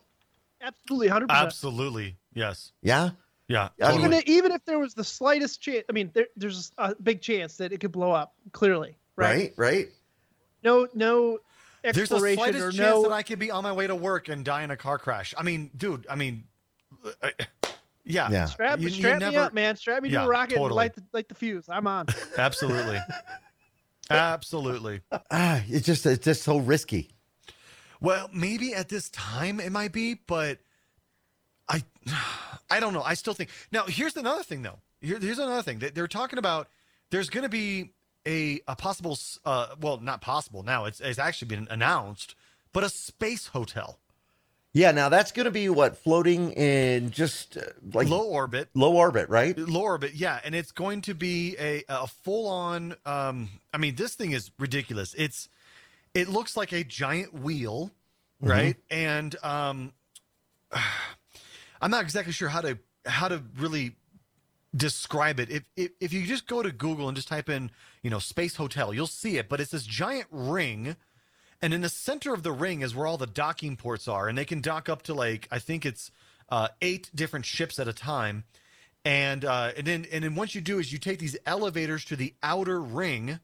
[0.61, 1.47] Absolutely, hundred percent.
[1.47, 2.16] Absolutely.
[2.34, 2.72] Yes.
[2.82, 3.11] Yeah.
[3.49, 3.68] Yeah.
[3.80, 6.72] I mean- Even if, even if there was the slightest chance, I mean, there, there's
[6.78, 8.34] a big chance that it could blow up.
[8.53, 9.53] Clearly, Right.
[9.57, 9.89] Right.
[10.62, 11.39] No, no
[11.82, 13.03] There's a slightest or chance no.
[13.05, 15.32] that I could be on my way to work and die in a car crash.
[15.39, 16.45] I mean, dude, I mean,
[17.22, 17.30] uh,
[18.07, 18.30] yeah.
[18.30, 18.44] Yeah.
[18.46, 19.76] strap You- you strap me never- up, man.
[19.76, 21.66] Strap me Yeah, to a rocket and light the, light the fuse.
[21.68, 22.07] I'm on.
[22.38, 22.98] Absolutely.
[24.11, 25.00] Absolutely.
[25.30, 27.11] Ah, it's just, it's just so risky.
[28.00, 30.59] Well, maybe at this time it might be, but
[31.68, 31.82] I
[32.70, 33.02] I don't know.
[33.02, 34.78] I still think now here's another thing though.
[35.00, 36.68] Here, here's another thing that they're talking about.
[37.11, 37.92] There's going to be
[38.26, 40.84] a a possible, uh, well, not possible now.
[40.84, 42.34] It's it's actually been announced,
[42.72, 43.98] but a space hotel,
[44.76, 44.90] Yeah.
[44.90, 47.62] Now that's going to be what floating in just uh,
[47.94, 49.58] like low orbit, low orbit, right?
[49.58, 52.94] low orbit, yeah, and it's going to be a a full on.
[53.06, 55.14] Um, I mean, this thing is ridiculous.
[55.16, 55.48] It's
[56.12, 57.90] it looks like a giant wheel,
[58.40, 58.76] right?
[58.90, 59.92] And um,
[61.80, 63.96] I'm not exactly sure how to how to really
[64.76, 65.50] describe it.
[65.50, 67.70] If, if if you just go to Google and just type in,
[68.02, 69.48] you know, space hotel, you'll see it.
[69.48, 70.96] But it's this giant ring,
[71.62, 74.36] and in the center of the ring is where all the docking ports are, and
[74.36, 76.11] they can dock up to like I think it's
[76.48, 78.44] uh, eight different ships at a time.
[79.04, 82.16] And uh, and then and then once you do is you take these elevators to
[82.16, 83.38] the outer ring,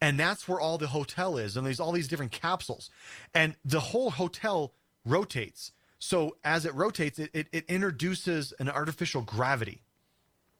[0.00, 2.90] and that's where all the hotel is and there's all these different capsules.
[3.34, 4.72] And the whole hotel
[5.04, 5.72] rotates.
[5.98, 9.82] So as it rotates it, it, it introduces an artificial gravity.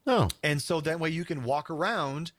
[0.06, 2.32] Oh, and so that way you can walk around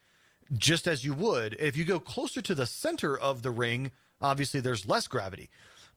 [0.54, 1.56] just as you would.
[1.60, 3.92] If you go closer to the center of the ring
[4.22, 5.50] obviously there's less gravity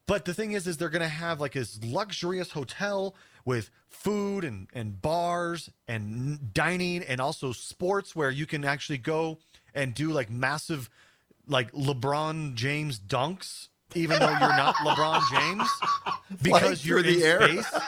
[0.07, 3.15] but the thing is is they're going to have like this luxurious hotel
[3.45, 9.39] with food and, and bars and dining and also sports where you can actually go
[9.75, 10.91] and do like massive
[11.47, 15.69] like lebron james dunks even though you're not lebron james
[16.43, 17.41] because you're the air.
[17.41, 17.81] space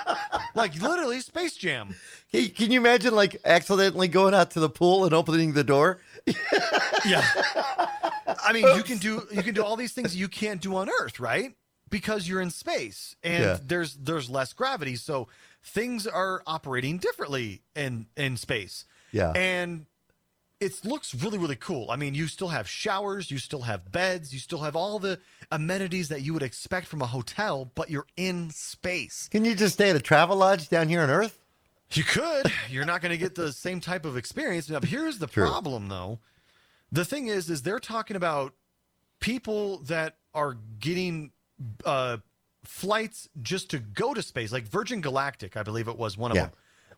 [0.55, 1.95] like literally space jam
[2.33, 6.01] Hey, can you imagine like accidentally going out to the pool and opening the door?
[7.05, 7.25] Yeah.
[8.45, 10.89] I mean, you can do you can do all these things you can't do on
[10.89, 11.55] Earth, right?
[11.91, 13.59] Because you're in space and Yeah.
[13.65, 15.29] there's there's less gravity, so
[15.65, 18.85] things are operating differently in in space.
[19.11, 19.33] Yeah.
[19.35, 19.87] And
[20.61, 21.91] it looks really really cool.
[21.91, 25.19] I mean, you still have showers, you still have beds, you still have all the
[25.51, 29.29] amenities that you would expect from a hotel, but you're in space.
[29.31, 31.39] Can you just stay at a travel lodge down here on Earth?
[31.93, 32.51] You could.
[32.71, 34.69] You're not going to get the same type of experience.
[34.71, 35.47] Now, here's the True.
[35.47, 36.21] problem, though.
[36.91, 38.55] The thing is, is they're talking about
[39.21, 41.33] people that are getting
[41.85, 42.19] uh,
[42.65, 46.37] flights just to go to space, like Virgin Galactic, I believe it was one of
[46.37, 46.45] Yeah.
[46.47, 46.53] them,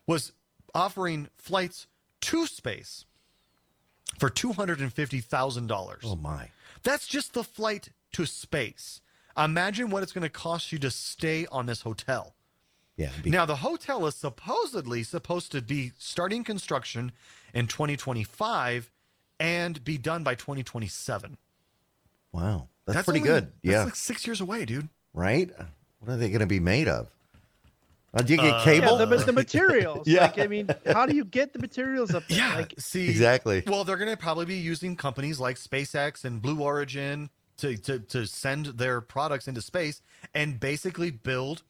[0.07, 0.31] was
[0.73, 1.87] offering flights
[2.21, 3.05] to space
[4.19, 6.03] for two hundred and fifty thousand dollars.
[6.05, 6.49] Oh my.
[6.83, 9.01] That's just the flight to space.
[9.37, 12.34] Imagine what it's going to cost you to stay on this hotel.
[12.97, 13.11] Yeah.
[13.23, 17.11] be- Now, the hotel is supposedly supposed to be starting construction
[17.53, 18.91] in 2025
[19.39, 21.37] and be done by 2027.
[22.31, 22.67] wow.
[22.87, 23.43] That's, pretty only- good.
[23.45, 23.83] That's Yeah.
[23.85, 24.89] like six years away, dude.
[25.13, 25.49] right?
[25.99, 27.09] What are they going to be made of?
[28.13, 28.99] Uh, do you get Uh, cable?
[28.99, 30.07] Yeah, the, the materials.
[30.07, 30.21] Yeah.
[30.27, 32.37] Like, I mean, how do you get the materials up there?
[32.37, 32.55] Yeah.
[32.55, 33.63] Like, see, Exactly.
[33.65, 37.99] Well, they're going to probably be using companies like SpaceX and Blue Origin to, to,
[37.99, 40.01] to send their products into space
[40.33, 41.63] and basically build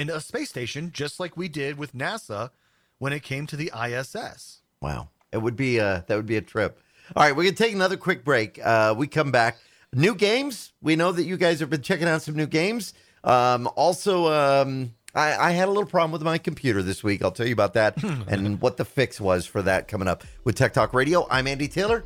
[0.00, 2.50] in a space station, just like we did with NASA
[2.98, 4.62] when it came to the ISS.
[4.80, 6.80] Wow, it would be a that would be a trip.
[7.14, 8.58] All right, we're gonna take another quick break.
[8.64, 9.58] Uh, we come back.
[9.92, 10.72] New games.
[10.80, 12.94] We know that you guys have been checking out some new games.
[13.24, 17.22] Um, also, um, I, I had a little problem with my computer this week.
[17.22, 20.54] I'll tell you about that and what the fix was for that coming up with
[20.54, 21.26] Tech Talk Radio.
[21.28, 22.04] I'm Andy Taylor.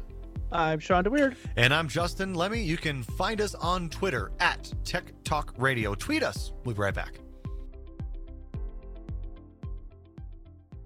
[0.51, 1.37] I'm Shawn DeWeerd.
[1.57, 2.57] And I'm Justin Lemme.
[2.65, 5.95] You can find us on Twitter at Tech Talk Radio.
[5.95, 6.53] Tweet us.
[6.65, 7.19] We'll be right back.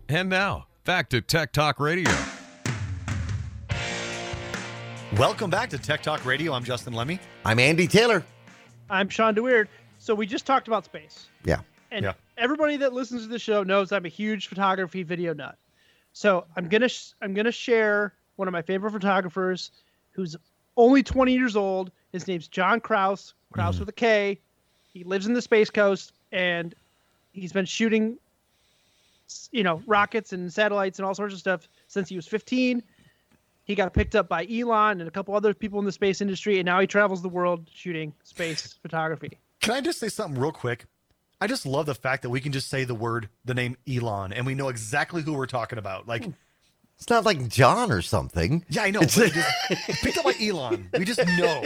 [0.08, 2.10] And now, back to Tech Talk Radio.
[5.16, 6.52] Welcome back to Tech Talk Radio.
[6.52, 7.18] I'm Justin Lemme.
[7.44, 8.24] I'm Andy Taylor.
[8.88, 9.68] I'm Shawn DeWeerd.
[9.98, 11.26] So we just talked about space.
[11.44, 11.60] Yeah.
[11.90, 12.12] And Yeah.
[12.38, 15.58] everybody that listens to the show knows I'm a huge photography video nut.
[16.12, 19.70] So I'm gonna sh- I'm gonna share one of my favorite photographers,
[20.12, 20.36] who's
[20.76, 21.90] only 20 years old.
[22.12, 23.34] His name's John Kraus.
[23.52, 23.80] Kraus mm.
[23.80, 24.40] with a K.
[24.84, 26.74] He lives in the Space Coast, and
[27.32, 28.18] he's been shooting s-
[29.52, 32.82] you know rockets and satellites and all sorts of stuff since he was 15.
[33.64, 36.58] He got picked up by Elon and a couple other people in the space industry,
[36.58, 39.38] and now he travels the world shooting space photography.
[39.60, 40.86] Can I just say something real quick?
[41.40, 44.32] I just love the fact that we can just say the word, the name Elon,
[44.32, 46.08] and we know exactly who we're talking about.
[46.08, 46.30] Like, hmm.
[46.96, 48.64] It's not like John or something.
[48.68, 49.02] yeah, I know.
[49.02, 50.88] It's- just, picked up by Elon.
[50.98, 51.62] We just know.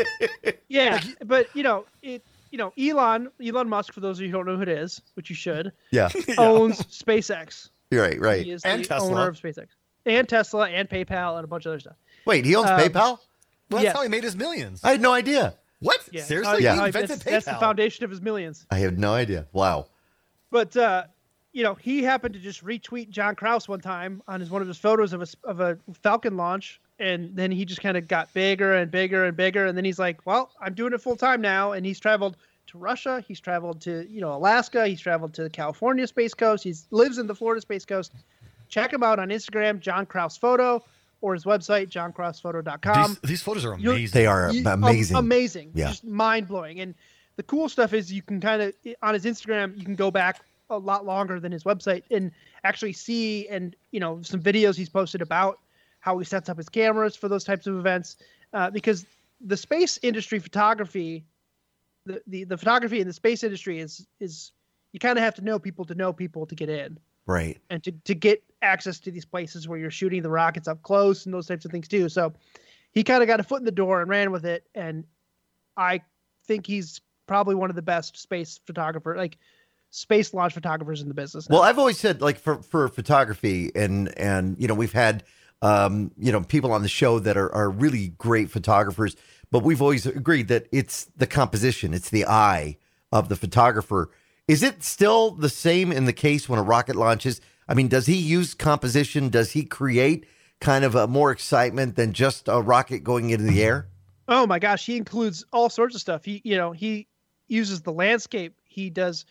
[0.69, 2.23] Yeah, but you know it.
[2.53, 3.93] You know Elon Elon Musk.
[3.93, 6.11] For those of you who don't know who it is, which you should, Yeah.
[6.39, 7.71] owns SpaceX.
[7.91, 8.45] Right, right.
[8.45, 9.11] He is And the Tesla.
[9.11, 9.67] owner of SpaceX
[10.07, 11.97] and Tesla and PayPal and a bunch of other stuff.
[12.27, 12.95] Wait, he owns Um, PayPal?
[12.95, 13.21] Well,
[13.71, 13.93] that's Yeah.
[13.95, 14.81] how he made his millions.
[14.85, 15.55] I had no idea.
[15.81, 16.01] what?
[16.13, 16.63] Yeah, Seriously?
[16.63, 16.75] Yeah.
[16.75, 17.31] He Uh, invented that's, PayPal.
[17.33, 18.67] that's the foundation of his millions.
[18.71, 19.47] I had no idea.
[19.53, 19.87] Wow.
[20.51, 21.05] But uh,
[21.53, 24.69] you know, he happened to just retweet John Kraus one time on his one of
[24.69, 28.07] his photos of a s- of a Falcon launch, and then he just kind of
[28.09, 31.17] got bigger and bigger and bigger, and then he's like, "Well, I'm doing it full
[31.17, 32.37] time now," and he's traveled
[32.69, 36.65] to Russia, he's traveled to you know Alaska, he's traveled to the California Space Coast,
[36.65, 38.13] he lives in the Florida Space Coast.
[38.69, 40.83] Check him out on Instagram, John Kraus Photo,
[41.21, 43.09] or his website, johnkrausphoto.com.
[43.23, 44.19] these, these photos are You'll- amazing.
[44.21, 45.17] They are You- am- amazing.
[45.17, 45.71] amazing.
[45.75, 45.89] Yeah.
[45.89, 46.81] Just mind blowing.
[46.81, 46.95] And
[47.37, 50.41] the cool stuff is you can kind of on his Instagram you can go back
[50.71, 52.31] a lot longer than his website and
[52.65, 55.59] actually see and you know some videos he's posted about
[56.03, 58.17] how he sets up his cameras for those types of events
[58.53, 59.07] uh, because
[59.41, 61.25] the space industry photography
[62.05, 64.53] the, the the photography in the space industry is is
[64.93, 67.59] you kind of have to know people to know people to get in Right.
[67.71, 71.25] and to, to get access to these places where you're shooting the rockets up close
[71.25, 72.09] and those types of things too.
[72.09, 72.33] So
[72.91, 74.67] he kind of got a foot in the door and ran with it.
[74.75, 75.05] And
[75.77, 76.03] I
[76.47, 79.39] think he's probably one of the best space photographer, like
[79.91, 81.49] space launch photographers in the business.
[81.49, 81.55] now.
[81.55, 85.23] Well, I've always said like for for photography and and you know we've had
[85.63, 89.17] um you know people on the show that are are really great photographers,
[89.51, 92.77] but we've always agreed that it's the composition, it's the eye
[93.11, 94.11] of the photographer.
[94.49, 97.41] Is it still the same in the case when a rocket launches?
[97.69, 99.29] I mean, does he use composition?
[99.29, 100.27] Does he create
[100.61, 103.89] kind of a more excitement than just a rocket going into the air?
[104.29, 106.25] Oh my gosh, he includes all sorts of stuff.
[106.25, 107.09] He, you know, he
[107.49, 108.55] uses the landscape.
[108.65, 109.27] He does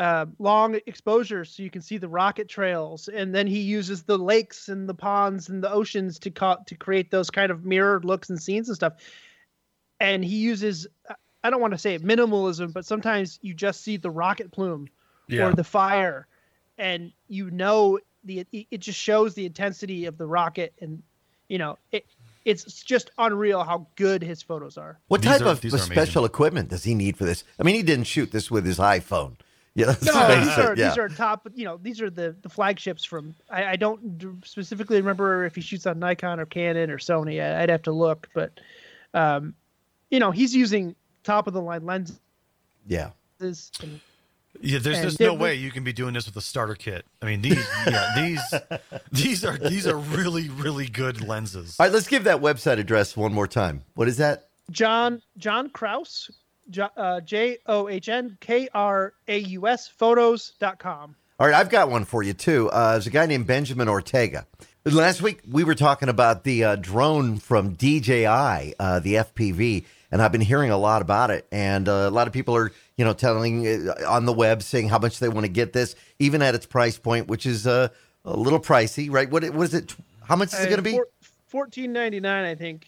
[0.00, 4.16] uh, long exposures so you can see the rocket trails, and then he uses the
[4.18, 8.04] lakes and the ponds and the oceans to co- to create those kind of mirrored
[8.04, 8.94] looks and scenes and stuff.
[10.00, 10.86] And he uses,
[11.44, 14.88] I don't want to say minimalism, but sometimes you just see the rocket plume
[15.28, 15.48] Yeah.
[15.48, 16.26] or the fire,
[16.78, 21.02] and you know the it it just shows the intensity of the rocket, and
[21.48, 22.06] you know it.
[22.46, 24.98] It's just unreal how good his photos are.
[25.08, 27.44] What These type are- of these are special equipment does he need for this?
[27.58, 29.36] I mean, he didn't shoot this with his iPhone.
[29.80, 30.88] Yeah, No, face these are yeah.
[30.88, 31.48] these are top.
[31.54, 33.34] You know, these are the the flagships from.
[33.50, 37.42] I, I don't specifically remember if he shoots on Nikon or Canon or Sony.
[37.42, 38.58] I, I'd have to look, but,
[39.14, 39.54] um,
[40.10, 42.18] you know, he's using top of the line lenses.
[42.86, 43.10] yeah.
[43.40, 43.56] And,
[44.60, 47.06] Yeah, there's And just no way you can be doing this with a starter kit.
[47.22, 48.54] I mean, these, yeah, these,
[49.12, 51.76] these are these are really really good lenses.
[51.78, 53.82] All right, let's give that website address one more time.
[53.94, 54.48] What is that?
[54.70, 56.34] John John Kraus, Jo-
[56.70, 61.16] J O H N K R A U S photos.com.
[61.38, 62.68] All right, I've got one for you too.
[62.70, 64.46] Uh, there's a guy named Benjamin Ortega.
[64.84, 70.20] Last week we were talking about the uh, drone from DJI, uh, the FPV, and
[70.20, 71.46] I've been hearing a lot about it.
[71.50, 74.88] And uh, a lot of people are, you know, telling uh, on the web saying
[74.88, 77.88] how much they want to get this, even at its price point, which is uh,
[78.24, 79.30] a little pricey, right?
[79.30, 79.94] What what is it?
[80.24, 81.00] How much is it going to be?
[81.46, 82.86] Fourteen ninety nine, I think.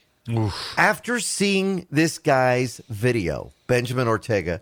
[0.77, 4.61] After seeing this guy's video, Benjamin Ortega,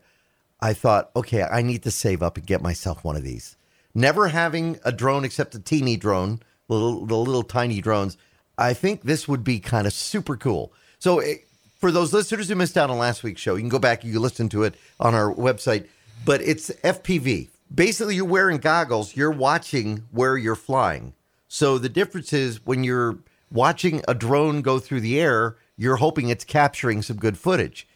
[0.61, 3.57] I thought, okay, I need to save up and get myself one of these.
[3.95, 8.17] Never having a drone except a teeny drone, little the little tiny drones,
[8.57, 10.73] I think this would be kind of super cool.
[10.99, 11.37] So, eh,
[11.79, 14.13] for those listeners who missed out on last week's show, you can go back, you
[14.13, 15.89] can listen to it on our website.
[16.25, 17.49] But it's FPV.
[17.75, 21.15] Basically, you're wearing goggles, you're watching where you're flying.
[21.49, 23.19] So the difference is when you're
[23.53, 27.87] watching a drone go through the air, you're hoping it's capturing some good footage.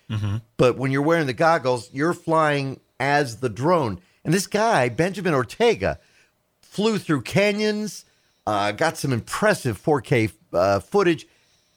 [0.56, 4.00] But when you're wearing the goggles, you're flying as the drone.
[4.24, 5.98] And this guy, Benjamin Ortega,
[6.62, 8.04] flew through canyons,
[8.46, 11.26] uh, got some impressive 4K uh, footage,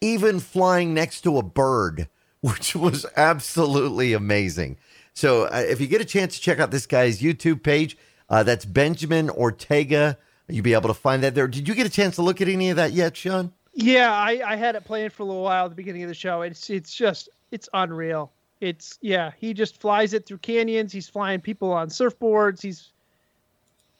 [0.02, 2.08] even flying next to a bird,
[2.42, 4.78] which was absolutely amazing.
[5.14, 7.98] So uh, if you get a chance to check out this guy's YouTube page,
[8.30, 10.18] uh, that's Benjamin Ortega.
[10.48, 11.48] You'll be able to find that there.
[11.48, 13.52] Did you get a chance to look at any of that yet, Shawn?
[13.80, 16.16] Yeah, I, I had it playing for a little while at the beginning of the
[16.16, 16.42] show.
[16.42, 18.32] It's it's just it's unreal.
[18.60, 20.92] It's yeah, he just flies it through canyons.
[20.92, 22.60] He's flying people on surfboards.
[22.60, 22.90] He's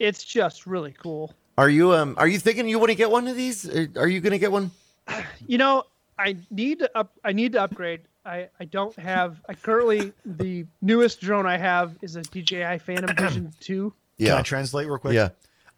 [0.00, 1.32] it's just really cool.
[1.56, 3.68] Are you um are you thinking you want to get one of these?
[3.96, 4.72] Are you going to get one?
[5.46, 5.84] You know,
[6.18, 8.00] I need to up I need to upgrade.
[8.26, 13.14] I, I don't have I currently the newest drone I have is a DJI Phantom
[13.14, 13.92] Vision 2.
[14.16, 14.30] Yeah.
[14.30, 15.14] Can I translate real quick?
[15.14, 15.28] Yeah.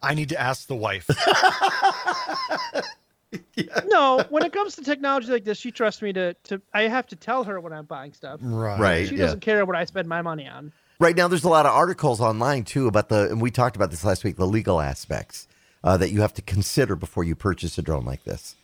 [0.01, 1.07] I need to ask the wife.
[3.85, 6.61] No, when it comes to technology like this, she trusts me to to.
[6.73, 8.39] I have to tell her when I'm buying stuff.
[8.41, 8.79] right.
[8.79, 9.07] Right.
[9.07, 9.25] She yeah.
[9.25, 10.71] doesn't care what I spend my money on.
[10.99, 13.89] Right now, there's a lot of articles online too about the, and we talked about
[13.89, 15.47] this last week, the legal aspects
[15.83, 18.55] uh, that you have to consider before you purchase a drone like this.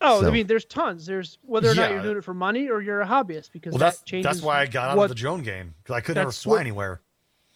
[0.00, 1.04] Oh, So- I mean, there's tons.
[1.04, 3.78] There's whether or not you're doing it for money or you're a hobbyist because Well,
[3.80, 4.24] that that's changes.
[4.24, 6.52] that's why I got out what, of the drone game because I could never fly
[6.52, 7.00] what- anywhere.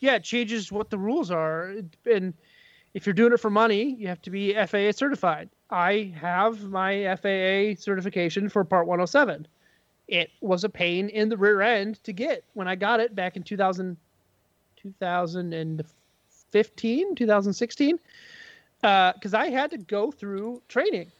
[0.01, 1.73] Yeah, it changes what the rules are,
[2.05, 2.35] and
[2.93, 5.49] if you're doing it for money, you have to be FAA certified.
[5.71, 9.47] I have my FAA certification for Part 107.
[10.09, 13.37] It was a pain in the rear end to get when I got it back
[13.37, 13.97] in 2000,
[14.77, 17.99] 2015, 2016,
[18.81, 21.11] because uh, I had to go through training.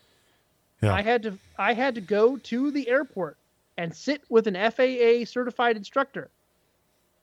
[0.83, 0.95] Yeah.
[0.95, 3.37] I had to I had to go to the airport
[3.77, 6.31] and sit with an FAA certified instructor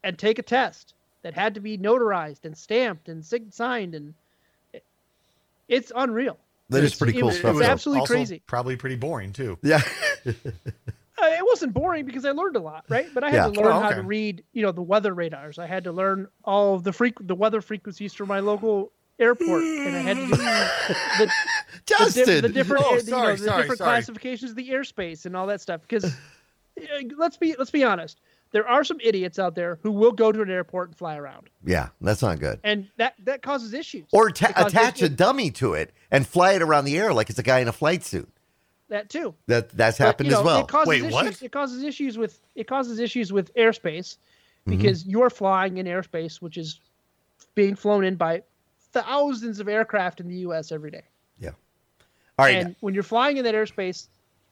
[0.04, 4.14] and take a test that had to be notarized and stamped and signed and
[4.74, 4.84] it-
[5.68, 6.38] it's unreal.
[6.74, 7.52] That is It's- pretty it cool was- stuff.
[7.56, 7.72] It's though.
[7.72, 8.44] absolutely also crazy.
[8.48, 9.58] Probably pretty boring too.
[9.64, 9.82] Yeah.
[11.22, 13.06] Uh, it wasn't boring because I learned a lot, right?
[13.14, 13.44] But I had Yeah.
[13.46, 15.58] to learn Oh, how to read, you know, the weather radars.
[15.60, 19.64] I had to learn all of the freq- the weather frequencies for my local airport,
[19.64, 20.70] and I had to do the,
[21.20, 21.32] the,
[21.86, 22.26] Justin.
[22.26, 23.90] diff- the different, Oh, air- you know, the sorry, different sorry.
[23.90, 25.82] classifications of the airspace and all that stuff.
[25.82, 26.10] Because uh,
[27.16, 28.20] let's be let's be honest,
[28.54, 31.50] there are some idiots out there who will go to an airport and fly around,
[31.66, 32.60] yeah, that's not good.
[32.64, 34.06] and that that causes issues.
[34.14, 37.14] Or ta- Because attach it- a dummy to it and fly it around the air
[37.14, 38.30] like it's a guy in a flight suit.
[38.88, 39.34] that too.
[39.48, 40.62] That that's But, happened you know, as well.
[40.62, 41.42] It causes Wait, issues, what?
[41.42, 44.18] It causes issues with it causes issues with airspace
[44.66, 44.78] Mm-hmm.
[44.78, 46.80] because you're flying in airspace which is
[47.54, 48.44] being flown in by
[48.94, 50.72] thousands of aircraft in the U.S.
[50.72, 51.04] every day.
[51.38, 51.50] yeah.
[52.40, 52.56] All right.
[52.58, 54.08] And when you're flying in that airspace,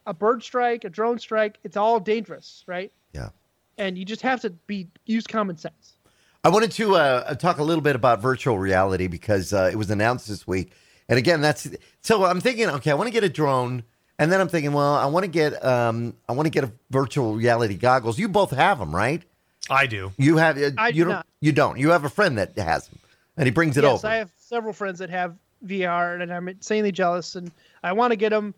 [0.05, 2.91] a bird strike, a drone strike, it's all dangerous, right?
[3.13, 3.29] yeah.
[3.77, 5.95] And you just have to be use common sense.
[6.43, 9.91] I wanted to uh, talk a little bit about virtual reality because uh, it was
[9.91, 10.73] announced this week.
[11.07, 11.69] And again, that's
[12.01, 13.83] so I'm thinking, okay, I want to get a drone,
[14.17, 16.71] and then I'm thinking, well, I want to get um, I want to get a
[16.89, 18.17] virtual reality goggles.
[18.17, 19.21] You both have them, right?
[19.69, 20.11] I do.
[20.17, 21.27] You have uh, I you do don't not.
[21.41, 21.77] you don't.
[21.77, 22.99] You have a friend that has them,
[23.37, 24.07] and he brings it yes, over.
[24.07, 27.51] I have several friends that have VR, and I'm insanely jealous, and
[27.83, 28.55] I want to get them,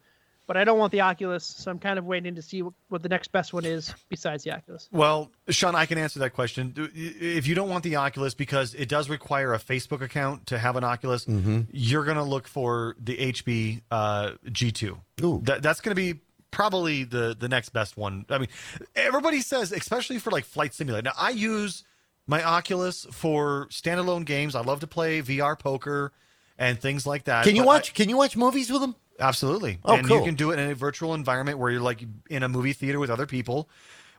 [0.48, 3.02] but I don't want the Oculus, so I'm kind of waiting to see what, what
[3.04, 4.90] the next best one is besides the Oculus.
[4.92, 6.74] Well, Shawn, I can answer that question.
[6.94, 10.76] If you don't want the Oculus because it does require a Facebook account to have
[10.76, 11.62] an Oculus, Mm-hmm.
[11.72, 14.98] you're going to look for the HP uh, G2.
[15.24, 15.42] Ooh.
[15.44, 16.20] That, that's going to be
[16.52, 18.26] probably the the next best one.
[18.30, 18.50] I mean,
[18.96, 21.04] everybody says, especially for like flight simulator.
[21.04, 21.84] Now, I use
[22.28, 24.54] my Oculus for standalone games.
[24.56, 26.12] I love to play VR poker
[26.58, 27.44] and things like that.
[27.46, 27.94] can you but watch?
[27.96, 28.96] can you watch movies with them?
[29.20, 29.80] Absolutely.
[29.86, 30.20] Oh, and cool.
[30.20, 33.00] you can do it in a virtual environment where you're like in a movie theater
[33.00, 33.70] with other people.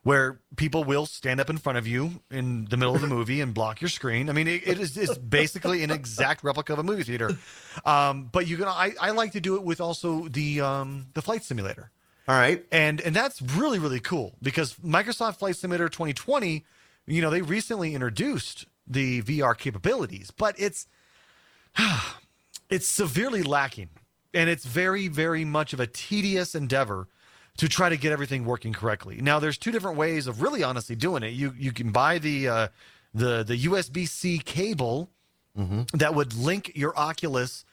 [0.03, 3.40] Where people will stand up in front of you in the middle of the movie
[3.40, 4.28] and block your screen.
[4.28, 7.30] I mean, it, it is it's basically an exact replica of a movie theater.
[7.86, 8.68] Um, but you can.
[8.68, 11.90] I, I like to do it with also the um, the flight simulator
[12.28, 12.62] All right.
[12.70, 16.66] and and that's really really cool because Microsoft Flight Simulator 2020,
[17.07, 20.86] you know, they recently introduced the VR capabilities, but it's
[22.68, 23.88] it's severely lacking,
[24.35, 27.09] and it's very very much of a tedious endeavor
[27.57, 29.20] to try to get everything working correctly.
[29.20, 31.35] Now, there's two different ways of really honestly doing it.
[31.35, 32.68] You you can buy the uh,
[33.14, 35.11] the the USB C cable
[35.93, 37.64] that would link your Oculus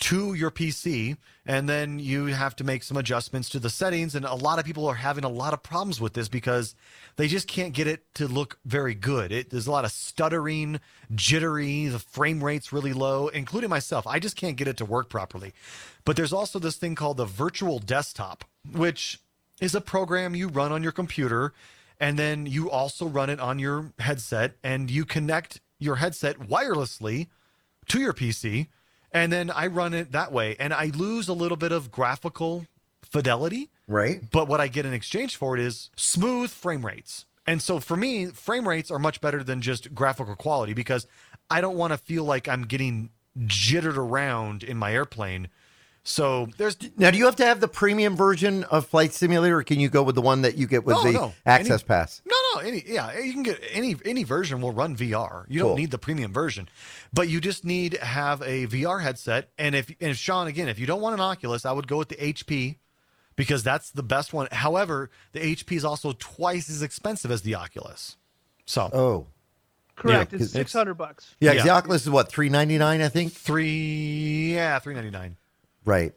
[0.00, 4.14] to your PC, and then you have to make some adjustments to the settings.
[4.14, 6.74] And a lot of people are having a lot of problems with this because
[7.16, 9.30] they just can't get it to look very good.
[9.30, 10.80] It, there's a lot of stuttering,
[11.14, 14.06] jittery, the frame rate's really low, including myself.
[14.06, 15.52] I just can't get it to work properly.
[16.04, 19.20] But there's also this thing called the virtual desktop, which
[19.60, 21.52] is a program you run on your computer
[22.00, 27.28] and then you also run it on your headset and you connect your headset wirelessly
[27.86, 28.68] to your PC
[29.12, 32.66] and then I run it that way and I lose a little bit of graphical
[33.02, 34.20] fidelity Right.
[34.30, 37.26] but what I get in exchange for it is smooth frame rates.
[37.46, 41.06] And so for me, frame rates are much better than just graphical quality because
[41.50, 43.10] I don't want to feel like I'm getting
[43.46, 45.48] jittered around in my airplane.
[46.04, 49.62] So there's Now, do you have to have the premium version of Flight Simulator, or
[49.64, 51.32] can you go with the one that you get with No, the no.
[51.44, 52.22] Access Any- Pass?
[52.24, 55.44] No, no, any yeah, you can get any any version will run VR.
[55.48, 55.68] You Cool.
[55.70, 56.68] don't need the premium version,
[57.12, 59.50] but you just need to have a VR headset.
[59.58, 61.98] And if and if Shawn again, if you don't want an Oculus, I would go
[61.98, 62.76] with the HP
[63.36, 64.48] because that's the best one.
[64.52, 68.16] However, the HP is also twice as expensive as the Oculus.
[68.66, 69.26] So Oh,
[69.96, 71.34] correct, it's it's- six hundred bucks.
[71.40, 71.50] yeah.
[71.50, 71.62] 'cause Yeah.
[71.64, 73.32] The Oculus is what three ninety nine, I think.
[73.32, 75.36] three, yeah, three ninety nine.
[75.84, 76.12] Right.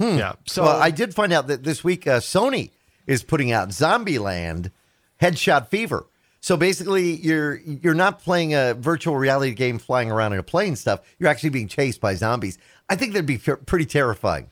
[0.00, 0.34] Yeah.
[0.46, 2.70] So well, I did find out that this week uh, Sony
[3.06, 4.70] is putting out Zombieland
[5.20, 6.06] Headshot Fever.
[6.40, 10.76] So basically, you're you're not playing a virtual reality game flying around in a plane
[10.76, 11.00] stuff.
[11.18, 12.58] You're actually being chased by zombies.
[12.88, 14.50] I think that'd be pretty terrifying.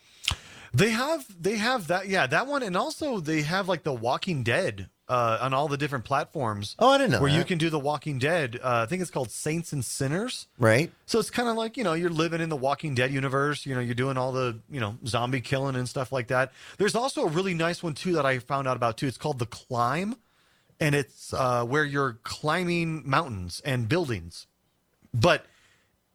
[0.75, 4.43] They have they have that yeah that one and also they have like the Walking
[4.43, 6.75] Dead uh, on all the different platforms.
[6.79, 8.59] Oh, I didn't know where you can do the Walking Dead.
[8.63, 10.49] Uh, I think it's called Saints and Sinners.
[10.59, 10.91] Right?
[11.07, 13.65] So it's kind of like you know you're living in the Walking Dead universe.
[13.65, 16.53] You know you're doing all the you know zombie killing and stuff like that.
[16.79, 19.07] There's also a really nice one too that I found out about too.
[19.07, 20.17] It's called the Climb,
[20.81, 24.47] and it's uh, where you're climbing mountains and buildings,
[25.15, 25.47] but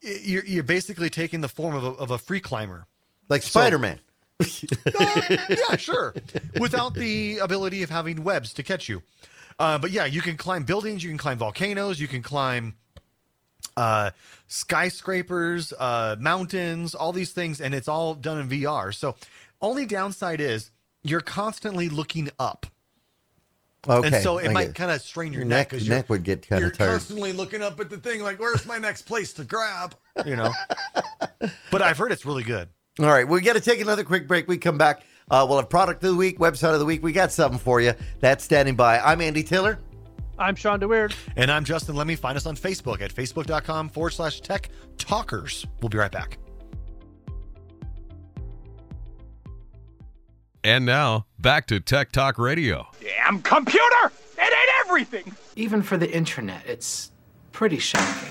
[0.02, 2.86] you're, you're basically taking the form of a, of a free climber.
[3.30, 4.00] Like Spider Man.
[4.40, 6.14] yeah, sure.
[6.60, 9.04] Without the ability of having webs to catch you.
[9.60, 12.76] Uh, but yeah, you can climb buildings, you can climb volcanoes, you can climb
[13.78, 14.12] uh,
[14.48, 18.94] skyscrapers, uh, mountains, all these things, and it's all done in VR.
[18.94, 19.16] So,
[19.62, 20.72] only downside is
[21.04, 22.66] you're constantly looking up.
[23.90, 24.08] Okay.
[24.08, 26.24] and so it I might kind of strain your Your neck neck- because neck would
[26.24, 26.62] get kinda tired.
[26.62, 26.92] you're tired.
[26.92, 29.96] constantly looking up at the thing like, where's my next place to grab?
[30.26, 30.52] You know.
[31.72, 32.70] but I've heard it's really good.
[33.00, 34.48] All right, we got to take another quick break.
[34.48, 35.04] We come back.
[35.32, 37.02] Uh, we'll have product of the week, website of the week.
[37.02, 37.94] We got something for you.
[38.20, 39.00] That's standing by.
[39.00, 39.80] I'm Andy Taylor.
[40.38, 41.14] I'm Shawn DeWeerd.
[41.38, 42.16] And I'm Justin Lemme.
[42.18, 45.66] Find us on Facebook at facebook.com forward slash tech talkers.
[45.82, 46.38] We'll be right back.
[50.64, 52.88] And now, back to Tech Talk Radio.
[53.02, 54.12] Damn computer!
[54.38, 55.36] It ain't everything!
[55.56, 57.12] Even for the internet, it's
[57.52, 58.30] pretty shocking.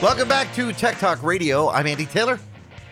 [0.00, 1.68] Welcome back to Tech Talk Radio.
[1.68, 2.38] I'm Andy Taylor.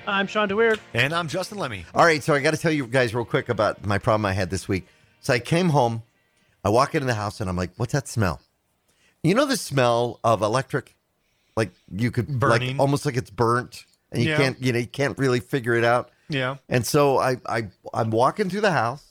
[0.07, 0.79] I'm Shawn DeWeerd.
[0.93, 1.85] And I'm Justin Lemme.
[1.95, 4.33] All right, so I got to tell you guys real quick about my problem I
[4.35, 4.87] had this week.
[5.21, 6.03] So I came home,
[6.63, 8.41] I walk into the house, and I'm like, "What's that smell?"
[9.23, 10.95] You know the smell of electric,
[11.57, 12.73] like you could Burning.
[12.77, 14.37] like almost like it's burnt, and you Yeah.
[14.37, 16.11] can't, you know, you can't really figure it out.
[16.29, 16.57] Yeah.
[16.68, 19.05] And so I, I I'm walking through the house.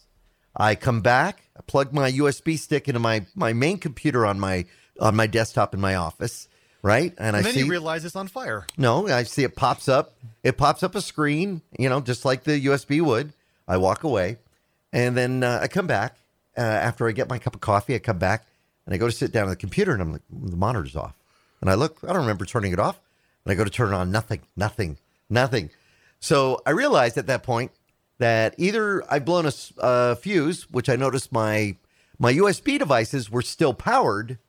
[0.56, 4.66] I come back, I plug my USB stick into my my main computer on my
[5.00, 6.48] on my desktop in my office,
[6.82, 7.14] right?
[7.18, 8.66] And, And I then see you realize it's on fire.
[8.78, 10.16] no, I see it pops up.
[10.44, 13.34] It pops up a screen, you know, just like the USB would.
[13.68, 14.38] I walk away,
[14.94, 16.18] and then uh, I come back
[16.58, 17.96] uh, after I get my cup of coffee.
[17.96, 18.46] I come back
[18.86, 21.16] and I go to sit down at the computer, and I'm like, the monitor's off.
[21.62, 23.00] And I look, I don't remember turning it off.
[23.44, 24.98] And I go to turn it on, nothing, nothing,
[25.30, 25.70] nothing.
[26.26, 27.70] So I realized at that point
[28.18, 29.48] that either I've blown
[29.78, 31.78] a fuse, which I noticed my
[32.18, 34.40] my USB devices were still powered,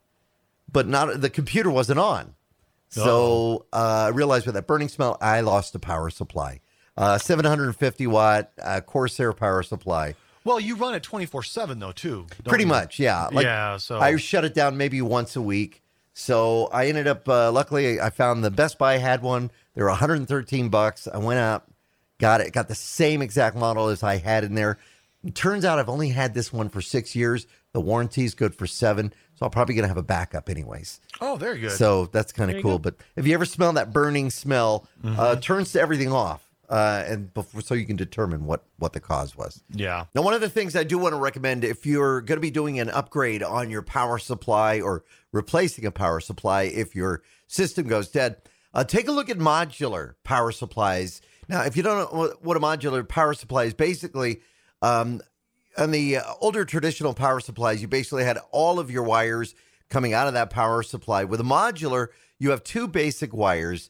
[0.71, 2.33] but not the computer wasn't on.
[2.89, 6.61] So uh, I realized with that burning smell, I lost a power supply.
[6.97, 10.15] Uh, 750 watt uh, Corsair power supply.
[10.43, 12.25] Well, you run it 24 7, though, too.
[12.43, 12.69] Pretty you?
[12.69, 13.29] much, yeah.
[13.31, 13.99] yeah, so.
[13.99, 15.83] I shut it down maybe once a week.
[16.15, 19.51] So I ended up, uh, luckily, I found the Best Buy had one.
[19.77, 21.07] They were 113 bucks.
[21.07, 21.65] I went out,
[22.19, 24.79] got it, got the same exact model as I had in there.
[25.23, 27.45] It turns out I've only had this one for six years.
[27.73, 29.13] The warranty is good for seven.
[29.35, 30.99] So I'm probably going to have a backup anyways.
[31.21, 31.73] oh, very good.
[31.73, 32.79] So that's kind of cool.
[32.79, 32.79] go.
[32.79, 37.31] But if you ever smell that burning smell, uh, turns to everything off, uh, and
[37.35, 39.61] before so you can determine what what the cause was.
[39.69, 40.05] yeah.
[40.15, 42.49] Now, one of the things I do want to recommend if you're going to be
[42.49, 47.87] doing an upgrade on your power supply or replacing a power supply if your system
[47.87, 48.37] goes dead,
[48.73, 51.21] uh, take a look at modular power supplies.
[51.47, 54.41] Now, if you don't know what- a modular power supply is, basically,
[54.81, 55.21] um,
[55.77, 59.55] on the uh, older traditional power supplies, you basically had all of your wires
[59.89, 61.23] coming out of that power supply.
[61.23, 62.07] With a modular,
[62.39, 63.89] you have two basic wires,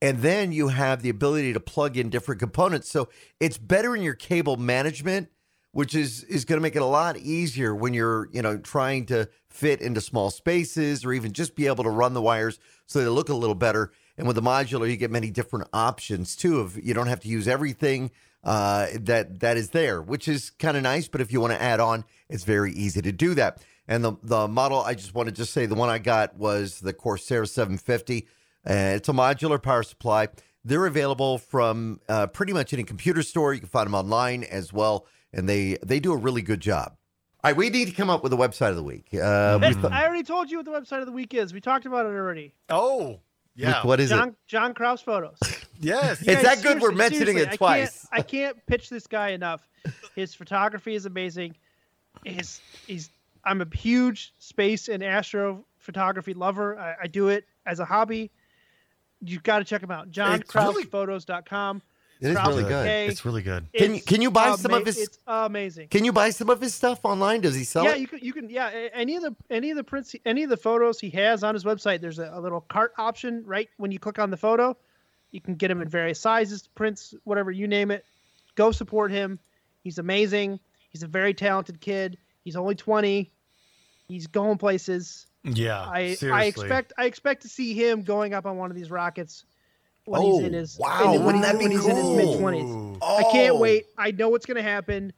[0.00, 2.90] and then you have the ability to plug in different components.
[2.90, 3.08] So
[3.40, 5.28] it's better in your cable management,
[5.72, 9.06] which is is going to make it a lot easier when you're you know trying
[9.06, 13.00] to fit into small spaces or even just be able to run the wires so
[13.00, 13.92] they look a little better.
[14.18, 16.60] And with the modular, you get many different options too.
[16.60, 18.10] Of you don't have to use everything
[18.44, 21.08] uh, that that is there, which is kind of nice.
[21.08, 23.62] But if you want to add on, it's very easy to do that.
[23.88, 26.80] And the the model I just want to just say the one I got was
[26.80, 28.28] the Corsair 750.
[28.68, 30.28] Uh, it's a modular power supply.
[30.64, 33.52] They're available from uh, pretty much any computer store.
[33.54, 36.96] You can find them online as well, and they they do a really good job.
[37.44, 39.08] All right, we need to come up with a website of the week.
[39.12, 41.52] Uh, we This- I already told you what the website of the week is.
[41.52, 42.54] We talked about it already.
[42.68, 43.18] Oh,
[43.54, 43.84] yeah.
[43.86, 44.34] what is John it?
[44.46, 45.38] John Kraus photos.
[45.80, 46.20] Yes.
[46.22, 48.06] It's Guys, that good we're mentioning it twice.
[48.12, 49.66] I can't, I can't pitch this guy enough.
[50.14, 51.56] His photography is amazing.
[52.24, 53.10] His he's
[53.44, 56.78] I'm a huge space and astro photography lover.
[56.78, 58.30] I, I do it as a hobby.
[59.20, 60.06] You've got to check him out.
[60.08, 61.82] It's really- JohnKrausPhotos.com.
[62.22, 62.86] It is really good.
[62.86, 63.06] K.
[63.08, 63.66] It's really good.
[63.74, 65.88] Can you- It's can you buy some of ama- his- It's amazing.
[65.88, 67.40] Can you buy some of his stuff online?
[67.40, 68.00] Does he sell yeah, it?
[68.00, 68.18] you can.
[68.20, 68.48] You can.
[68.48, 71.42] Yeah, a- any of the any of the prints, any of the photos he has
[71.42, 72.00] on his website.
[72.00, 74.76] There's a, a little cart option right when you click on the photo.
[75.32, 78.04] You can get him in various sizes, prints, whatever you name it.
[78.54, 79.38] Go support him.
[79.82, 80.60] He's amazing.
[80.90, 82.18] He's a very talented kid.
[82.44, 83.32] He's only 20.
[84.08, 85.26] He's going places.
[85.44, 86.30] Yeah, I seriously.
[86.30, 89.44] I expect I expect to see him going up on one of these rockets
[90.04, 92.16] when Oh, he's in his wow, in- wouldn't that when be he's in his cool?
[92.16, 92.98] mid twenties.
[93.02, 93.58] I can't Oh.
[93.60, 93.86] wait.
[93.98, 95.12] I know what's going to happen.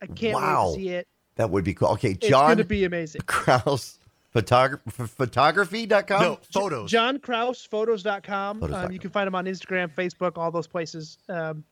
[0.00, 0.68] I can't Wow.
[0.68, 1.08] wait to see it.
[1.36, 1.88] That would be cool.
[1.88, 2.18] Okay, John.
[2.20, 3.20] It's John going to be amazing.
[3.26, 3.98] Kraus,
[4.34, 6.22] photog- photography.com.
[6.22, 6.90] no photos.
[6.90, 8.60] John Kraus, photos.com.
[8.60, 8.86] Photos.com.
[8.86, 11.18] Um, you can find him on Instagram, Facebook, all those places.
[11.28, 11.64] Um,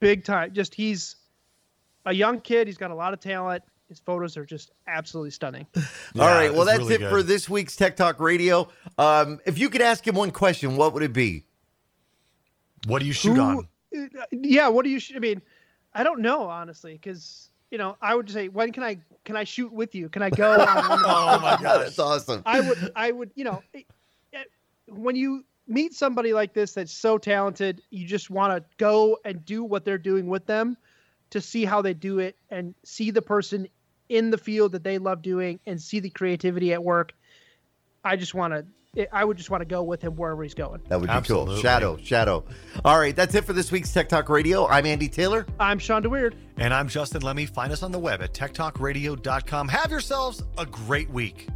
[0.00, 0.52] big time.
[0.52, 1.16] Just he's
[2.04, 2.66] a young kid.
[2.66, 3.62] He's got a lot of talent.
[3.88, 5.64] His photos are just absolutely stunning.
[5.76, 5.82] All
[6.14, 6.52] Yeah, right.
[6.54, 7.10] Well, that's really it good.
[7.10, 8.68] for this week's Tech Talk Radio.
[8.98, 11.44] Um, if you could ask him one question, what would it be?
[12.86, 13.68] What do you shoot Who- on?
[13.96, 14.68] uh, Yeah.
[14.68, 14.98] What do you?
[15.00, 15.42] Sh- I mean,
[15.94, 19.44] I don't know honestly, because you know, I would say, when can I can I
[19.44, 20.08] shoot with you?
[20.08, 20.52] Can I go?
[20.52, 22.42] on one of those Oh my god, That's awesome.
[22.46, 23.86] I would, I would, you know, it-
[24.32, 24.50] it-
[24.88, 29.44] when you meet somebody like this that's so talented, you just want to go and
[29.44, 30.76] do what they're doing with them
[31.30, 33.66] to see how they do it and see the person
[34.08, 37.12] in the field that they love doing and see the creativity at work.
[38.04, 38.64] I just want to,
[39.12, 40.80] I would just want to go with him wherever he's going.
[40.88, 41.56] That would be cool.
[41.56, 42.44] Shadow, shadow.
[42.84, 44.66] All right, that's it for this week's Tech Talk Radio.
[44.66, 45.46] I'm Andy Taylor.
[45.60, 46.34] I'm Shawn DeWeerd.
[46.56, 47.46] And I'm Justin Lemme.
[47.46, 49.68] Find us on the web at techtalkradio.com.
[49.68, 51.48] Have yourselves a great week.